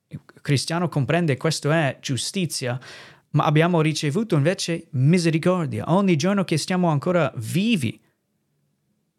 Il 0.07 0.21
cristiano 0.41 0.89
comprende 0.89 1.33
che 1.33 1.41
questo 1.41 1.73
è 1.73 1.99
giustizia, 2.01 2.79
ma 3.31 3.45
abbiamo 3.45 3.81
ricevuto 3.81 4.37
invece 4.37 4.87
misericordia. 4.91 5.93
Ogni 5.93 6.17
giorno 6.17 6.45
che 6.45 6.57
stiamo 6.57 6.89
ancora 6.89 7.33
vivi, 7.37 8.01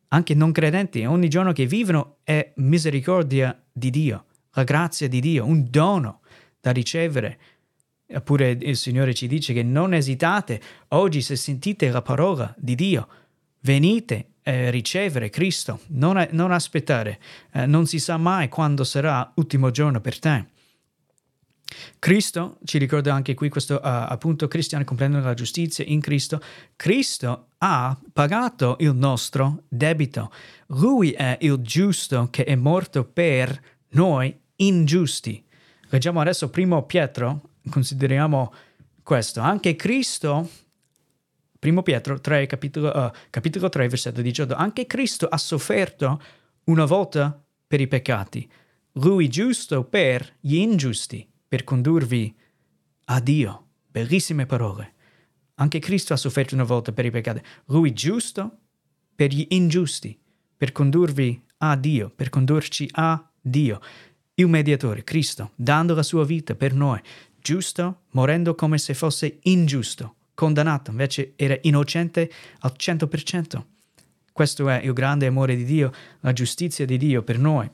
anche 0.10 0.34
non 0.34 0.52
credenti, 0.52 1.06
ogni 1.06 1.28
giorno 1.28 1.52
che 1.52 1.66
vivono 1.66 2.18
è 2.24 2.54
misericordia 2.56 3.62
di 3.72 3.90
Dio 3.90 4.26
la 4.58 4.64
grazia 4.64 5.08
di 5.08 5.22
Dio, 5.22 5.46
un 5.46 5.68
dono 5.70 6.22
da 6.60 6.72
ricevere. 6.72 7.40
Eppure 8.08 8.58
il 8.60 8.76
Signore 8.76 9.14
ci 9.14 9.28
dice 9.28 9.54
che 9.54 9.64
non 9.64 9.94
esitate 9.94 10.60
oggi 10.90 11.22
se 11.22 11.36
sentite 11.36 11.90
la 11.90 12.02
parola 12.02 12.54
di 12.58 12.74
Dio, 12.74 13.08
venite 13.62 14.32
a 14.44 14.70
ricevere 14.70 15.30
Cristo, 15.30 15.82
non, 15.88 16.28
non 16.32 16.52
aspettare, 16.52 17.20
eh, 17.52 17.66
non 17.66 17.86
si 17.86 18.00
sa 18.00 18.18
mai 18.18 18.50
quando 18.50 18.84
sarà 18.84 19.32
l'ultimo 19.36 19.72
giorno 19.72 20.02
per 20.02 20.20
te. 20.20 20.48
Cristo, 22.00 22.58
ci 22.64 22.78
ricorda 22.78 23.14
anche 23.14 23.34
qui 23.34 23.50
questo 23.50 23.76
uh, 23.76 23.80
appunto, 23.82 24.48
cristiani 24.48 24.84
comprendono 24.84 25.24
la 25.24 25.34
giustizia 25.34 25.84
in 25.86 26.00
Cristo, 26.00 26.42
Cristo 26.76 27.48
ha 27.60 27.98
pagato 28.14 28.78
il 28.80 28.94
nostro 28.96 29.64
debito. 29.68 30.32
Lui 30.68 31.12
è 31.12 31.38
il 31.42 31.58
giusto 31.58 32.28
che 32.32 32.44
è 32.44 32.56
morto 32.56 33.04
per 33.04 33.60
noi 33.90 34.38
ingiusti. 34.58 35.44
Leggiamo 35.90 36.22
adesso 36.22 36.50
primo 36.50 36.86
Pietro, 36.86 37.50
consideriamo 37.70 38.54
questo. 39.04 39.42
Anche 39.42 39.76
Cristo, 39.76 40.50
primo 41.60 41.82
Pietro 41.82 42.20
3, 42.20 42.46
capitolo, 42.46 42.90
uh, 42.90 43.12
capitolo 43.30 43.70
3, 43.70 43.88
versetto 43.88 44.22
18, 44.22 44.56
anche 44.56 44.86
Cristo 44.86 45.28
ha 45.28 45.38
sofferto 45.38 46.22
una 46.66 46.86
volta 46.86 47.42
per 47.66 47.82
i 47.82 47.88
peccati, 47.88 48.50
lui 48.94 49.28
giusto 49.30 49.84
per 49.84 50.36
gli 50.40 50.56
ingiusti, 50.56 51.28
per 51.48 51.64
condurvi 51.64 52.36
a 53.06 53.20
Dio. 53.20 53.68
Bellissime 53.90 54.46
parole. 54.46 54.94
Anche 55.56 55.80
Cristo 55.80 56.14
ha 56.14 56.18
sofferto 56.18 56.54
una 56.54 56.64
volta 56.64 56.92
per 56.92 57.06
i 57.06 57.12
peccati. 57.12 57.42
Lui 57.66 57.94
giusto 57.94 58.60
per 59.16 59.32
gli 59.32 59.46
ingiusti, 59.50 60.18
per 60.56 60.72
condurvi 60.72 61.44
a 61.58 61.76
Dio, 61.76 62.10
per 62.10 62.30
condurci 62.30 62.88
a 62.92 63.32
Dio. 63.42 63.80
Il 64.36 64.48
mediatore, 64.48 65.04
Cristo, 65.04 65.52
dando 65.56 65.96
la 65.96 66.04
sua 66.04 66.24
vita 66.24 66.54
per 66.54 66.74
noi, 66.74 67.02
giusto, 67.42 68.02
morendo 68.12 68.54
come 68.54 68.78
se 68.78 68.94
fosse 68.94 69.40
ingiusto, 69.44 70.16
condannato, 70.36 70.92
invece 70.92 71.34
era 71.36 71.58
innocente 71.62 72.30
al 72.60 72.74
100%. 72.78 73.64
Questo 74.32 74.70
è 74.70 74.82
il 74.84 74.94
grande 74.94 75.26
amore 75.26 75.56
di 75.56 75.64
Dio, 75.64 75.92
la 76.20 76.34
giustizia 76.34 76.86
di 76.86 76.98
Dio 76.98 77.24
per 77.24 77.40
noi. 77.40 77.68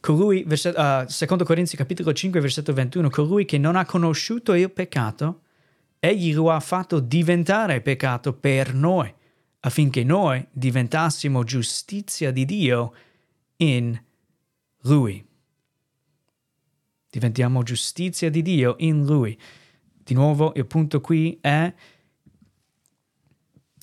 Colui, 0.00 0.44
verset, 0.46 0.76
uh, 0.76 1.08
secondo 1.08 1.44
Corinzi 1.44 1.76
capitolo 1.76 2.12
5, 2.12 2.40
versetto 2.40 2.72
21, 2.72 3.10
colui 3.10 3.44
che 3.44 3.58
non 3.58 3.76
ha 3.76 3.84
conosciuto 3.84 4.54
il 4.54 4.70
peccato, 4.70 5.42
egli 5.98 6.34
lo 6.34 6.50
ha 6.50 6.60
fatto 6.60 7.00
diventare 7.00 7.80
peccato 7.80 8.32
per 8.32 8.74
noi, 8.74 9.12
affinché 9.60 10.04
noi 10.04 10.46
diventassimo 10.50 11.44
giustizia 11.44 12.30
di 12.30 12.44
Dio 12.44 12.92
in 13.56 14.00
lui. 14.82 15.24
Diventiamo 17.10 17.62
giustizia 17.62 18.30
di 18.30 18.42
Dio 18.42 18.76
in 18.78 19.04
lui. 19.04 19.38
Di 19.90 20.14
nuovo, 20.14 20.52
il 20.56 20.66
punto 20.66 21.00
qui 21.00 21.38
è 21.40 21.72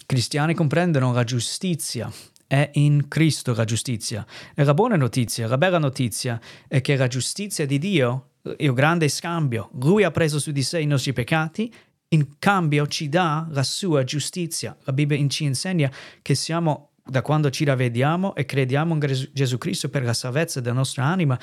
cristiani 0.05 0.53
comprendono 0.53 1.11
la 1.11 1.23
giustizia, 1.23 2.11
è 2.47 2.69
in 2.73 3.07
Cristo 3.07 3.53
la 3.53 3.63
giustizia. 3.63 4.25
E 4.53 4.63
la 4.63 4.73
buona 4.73 4.95
notizia, 4.95 5.47
la 5.47 5.57
bella 5.57 5.79
notizia 5.79 6.39
è 6.67 6.81
che 6.81 6.95
la 6.95 7.07
giustizia 7.07 7.65
di 7.65 7.77
Dio, 7.77 8.29
il 8.57 8.73
grande 8.73 9.07
scambio, 9.09 9.69
Lui 9.79 10.03
ha 10.03 10.11
preso 10.11 10.39
su 10.39 10.51
di 10.51 10.63
sé 10.63 10.79
i 10.79 10.85
nostri 10.85 11.13
peccati, 11.13 11.73
in 12.09 12.37
cambio 12.39 12.87
ci 12.87 13.09
dà 13.09 13.47
la 13.49 13.63
sua 13.63 14.03
giustizia. 14.03 14.75
La 14.83 14.93
Bibbia 14.93 15.27
ci 15.27 15.43
insegna 15.43 15.91
che 16.21 16.35
siamo 16.35 16.91
da 17.07 17.21
quando 17.21 17.51
ci 17.51 17.65
ravvediamo 17.65 18.33
e 18.35 18.45
crediamo 18.45 18.93
in 18.93 19.27
Gesù 19.31 19.57
Cristo 19.59 19.89
per 19.89 20.03
la 20.03 20.13
salvezza 20.13 20.59
della 20.59 20.73
nostra 20.75 21.05
anima, 21.05 21.37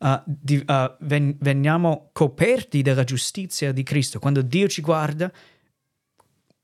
uh, 0.00 0.20
di, 0.24 0.56
uh, 0.66 0.92
ven- 1.00 1.36
veniamo 1.38 2.10
coperti 2.12 2.82
dalla 2.82 3.04
giustizia 3.04 3.70
di 3.70 3.84
Cristo. 3.84 4.18
Quando 4.18 4.42
Dio 4.42 4.66
ci 4.66 4.80
guarda, 4.80 5.30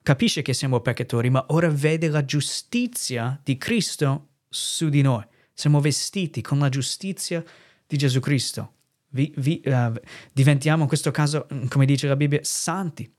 capisce 0.02 0.42
che 0.42 0.52
siamo 0.52 0.80
peccatori, 0.80 1.30
ma 1.30 1.44
ora 1.48 1.68
vede 1.68 2.08
la 2.08 2.24
giustizia 2.24 3.38
di 3.42 3.56
Cristo 3.56 4.28
su 4.48 4.88
di 4.88 5.02
noi. 5.02 5.24
Siamo 5.52 5.80
vestiti 5.80 6.40
con 6.40 6.58
la 6.58 6.68
giustizia 6.68 7.44
di 7.86 7.96
Gesù 7.96 8.20
Cristo. 8.20 8.74
Vi, 9.10 9.32
vi, 9.36 9.60
uh, 9.64 9.92
diventiamo 10.32 10.82
in 10.82 10.88
questo 10.88 11.10
caso, 11.10 11.46
come 11.68 11.84
dice 11.84 12.06
la 12.06 12.16
Bibbia, 12.16 12.40
santi. 12.42 13.12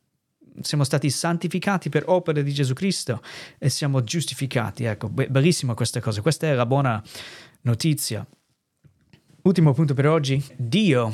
Siamo 0.62 0.84
stati 0.84 1.10
santificati 1.10 1.90
per 1.90 2.04
opera 2.08 2.42
di 2.42 2.54
Gesù 2.54 2.74
Cristo 2.74 3.22
e 3.58 3.70
siamo 3.70 4.04
giustificati. 4.04 4.84
Ecco, 4.84 5.10
be- 5.10 5.28
bellissima 5.28 5.74
questa 5.74 6.02
cosa. 6.02 6.22
Questa 6.22 6.48
è 6.48 6.54
la 6.54 6.66
buona 6.66 7.02
notizia. 7.62 8.26
Ultimo 9.44 9.74
punto 9.74 9.94
per 9.94 10.08
oggi. 10.08 10.44
Dio 10.58 11.14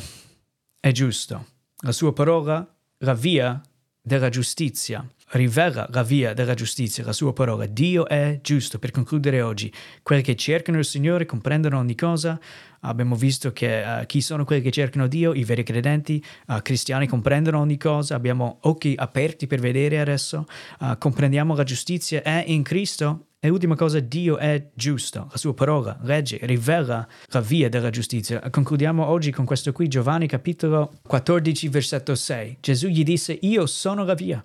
è 0.80 0.92
giusto. 0.92 1.46
La 1.82 1.92
sua 1.92 2.14
parola, 2.14 2.68
la 3.00 3.14
via 3.14 3.62
della 4.02 4.30
giustizia 4.30 5.08
rivela 5.32 5.88
la 5.92 6.04
via 6.04 6.34
della 6.34 6.54
giustizia, 6.54 7.04
la 7.04 7.14
sua 7.14 7.34
parola. 7.34 7.66
Dio 7.66 8.08
è 8.08 8.40
giusto. 8.42 8.80
Per 8.80 8.92
concludere 8.92 9.42
oggi, 9.42 9.72
quelli 10.04 10.22
che 10.22 10.36
cercano 10.36 10.78
il 10.78 10.86
Signore 10.86 11.26
comprendono 11.26 11.78
ogni 11.78 11.96
cosa. 11.96 12.40
Abbiamo 12.82 13.16
visto 13.16 13.52
che 13.52 13.84
uh, 13.84 14.06
chi 14.06 14.22
sono 14.22 14.46
quelli 14.46 14.62
che 14.62 14.72
cercano 14.72 15.08
Dio, 15.08 15.34
i 15.34 15.44
veri 15.44 15.64
credenti, 15.64 16.24
uh, 16.48 16.62
cristiani 16.62 17.08
comprendono 17.08 17.60
ogni 17.60 17.78
cosa, 17.78 18.16
abbiamo 18.16 18.60
occhi 18.62 18.94
aperti 18.96 19.48
per 19.48 19.60
vedere 19.60 20.00
adesso, 20.00 20.46
uh, 20.80 20.98
comprendiamo 20.98 21.56
la 21.56 21.64
giustizia 21.64 22.22
è 22.22 22.44
in 22.46 22.64
Cristo. 22.64 23.24
E 23.40 23.50
ultima 23.50 23.76
cosa, 23.76 24.00
Dio 24.00 24.38
è 24.38 24.70
giusto, 24.74 25.28
la 25.30 25.38
sua 25.38 25.54
parola 25.54 25.98
legge, 26.02 26.40
rivela 26.42 27.08
la 27.28 27.40
via 27.40 27.70
della 27.70 27.92
giustizia. 27.92 28.42
Concludiamo 28.50 29.06
oggi 29.06 29.32
con 29.32 29.46
questo 29.46 29.72
qui, 29.72 29.88
Giovanni 29.88 30.28
capitolo 30.28 30.94
14, 31.06 31.70
versetto 31.70 32.16
6. 32.16 32.58
Gesù 32.62 32.88
gli 32.88 33.04
disse, 33.04 33.38
io 33.42 33.68
sono 33.68 34.04
la 34.04 34.16
via, 34.16 34.44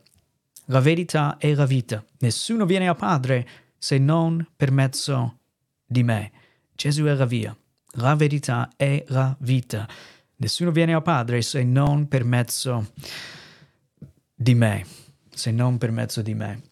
la 0.73 0.81
verità 0.81 1.37
e 1.39 1.55
la 1.55 1.67
vita. 1.67 2.05
Nessuno 2.21 2.65
viene 2.65 2.89
al 2.89 2.97
Padre 2.97 3.47
se 3.79 3.99
non 3.99 4.45
per 4.57 4.71
mezzo 4.71 5.39
di 5.87 6.03
me. 6.03 6.33
Gesù 6.75 7.05
è 7.05 7.15
la 7.15 7.27
via, 7.27 7.55
la 7.97 8.15
verità 8.15 8.71
e 8.77 9.05
la 9.09 9.37
vita. 9.41 9.87
Nessuno 10.37 10.71
viene 10.71 10.95
al 10.95 11.03
Padre 11.03 11.43
se 11.43 11.63
non 11.63 12.09
per 12.09 12.25
mezzo 12.25 12.93
di 14.35 14.55
me, 14.55 14.87
se 15.31 15.51
non 15.51 15.77
per 15.77 15.91
mezzo 15.91 16.23
di 16.23 16.35
me. 16.35 16.63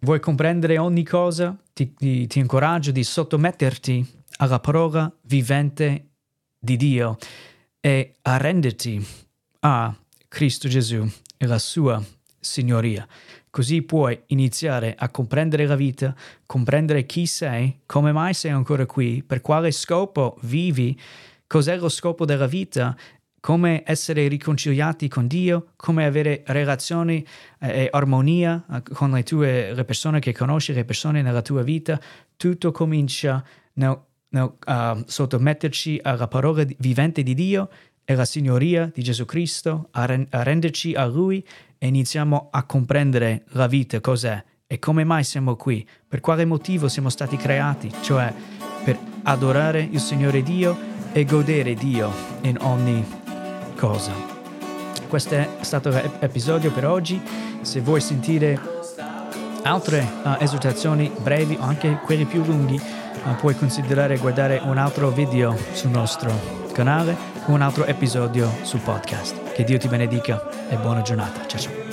Vuoi 0.00 0.18
comprendere 0.18 0.76
ogni 0.76 1.04
cosa? 1.04 1.56
Ti, 1.72 1.94
ti, 1.94 2.26
ti 2.26 2.38
incoraggio 2.40 2.90
di 2.90 3.04
sottometterti 3.04 4.24
alla 4.38 4.58
parola 4.58 5.10
vivente 5.22 6.10
di 6.58 6.76
Dio 6.76 7.16
e 7.80 8.16
arrenderti 8.22 9.06
a 9.60 9.96
Cristo 10.26 10.68
Gesù 10.68 11.08
e 11.36 11.46
la 11.46 11.58
sua 11.58 12.02
signoria. 12.48 13.06
Così 13.50 13.82
puoi 13.82 14.20
iniziare 14.26 14.94
a 14.96 15.08
comprendere 15.08 15.66
la 15.66 15.76
vita, 15.76 16.14
comprendere 16.46 17.06
chi 17.06 17.26
sei, 17.26 17.80
come 17.86 18.12
mai 18.12 18.34
sei 18.34 18.50
ancora 18.50 18.86
qui, 18.86 19.22
per 19.26 19.40
quale 19.40 19.70
scopo 19.70 20.36
vivi, 20.42 20.98
cos'è 21.46 21.76
lo 21.76 21.88
scopo 21.88 22.24
della 22.24 22.46
vita, 22.46 22.96
come 23.40 23.82
essere 23.86 24.28
riconciliati 24.28 25.08
con 25.08 25.26
Dio, 25.26 25.68
come 25.76 26.04
avere 26.04 26.42
relazioni 26.46 27.24
eh, 27.60 27.84
e 27.84 27.88
armonia 27.90 28.64
eh, 28.70 28.82
con 28.92 29.12
le 29.12 29.22
tue 29.22 29.72
le 29.72 29.84
persone 29.84 30.18
che 30.18 30.32
conosci, 30.32 30.72
le 30.72 30.84
persone 30.84 31.22
nella 31.22 31.42
tua 31.42 31.62
vita. 31.62 32.00
Tutto 32.36 32.72
comincia 32.72 33.42
nel, 33.74 33.98
nel 34.30 34.52
uh, 34.66 35.02
sottometterci 35.06 36.00
alla 36.02 36.28
parola 36.28 36.64
vivente 36.78 37.22
di 37.22 37.34
Dio 37.34 37.70
e 38.04 38.14
alla 38.14 38.24
signoria 38.24 38.90
di 38.92 39.02
Gesù 39.02 39.24
Cristo, 39.24 39.88
a 39.92 40.06
renderci 40.06 40.94
a 40.94 41.06
Lui 41.06 41.44
e 41.78 41.86
iniziamo 41.86 42.48
a 42.50 42.64
comprendere 42.64 43.44
la 43.50 43.66
vita 43.66 44.00
cos'è 44.00 44.42
e 44.66 44.78
come 44.78 45.04
mai 45.04 45.24
siamo 45.24 45.56
qui, 45.56 45.86
per 46.06 46.20
quale 46.20 46.44
motivo 46.44 46.88
siamo 46.88 47.08
stati 47.08 47.36
creati, 47.36 47.90
cioè 48.02 48.32
per 48.84 48.98
adorare 49.22 49.80
il 49.80 50.00
Signore 50.00 50.42
Dio 50.42 50.76
e 51.12 51.24
godere 51.24 51.74
Dio 51.74 52.12
in 52.42 52.58
ogni 52.60 53.04
cosa. 53.76 54.12
Questo 55.08 55.34
è 55.34 55.48
stato 55.60 55.88
l'episodio 55.88 56.70
per 56.70 56.86
oggi. 56.86 57.20
Se 57.62 57.80
vuoi 57.80 58.02
sentire 58.02 58.60
altre 59.62 60.06
uh, 60.22 60.36
esortazioni 60.38 61.10
brevi 61.22 61.56
o 61.58 61.62
anche 61.62 62.00
quelli 62.04 62.26
più 62.26 62.44
lunghi, 62.44 62.78
uh, 62.78 63.34
puoi 63.36 63.56
considerare 63.56 64.18
guardare 64.18 64.60
un 64.62 64.76
altro 64.76 65.10
video 65.10 65.56
sul 65.72 65.90
nostro 65.90 66.67
canale 66.78 67.16
o 67.46 67.52
un 67.52 67.60
altro 67.60 67.86
episodio 67.86 68.48
sul 68.62 68.78
podcast. 68.78 69.52
Che 69.52 69.64
Dio 69.64 69.78
ti 69.78 69.88
benedica 69.88 70.68
e 70.68 70.76
buona 70.76 71.02
giornata. 71.02 71.44
Ciao 71.44 71.60
ciao. 71.60 71.87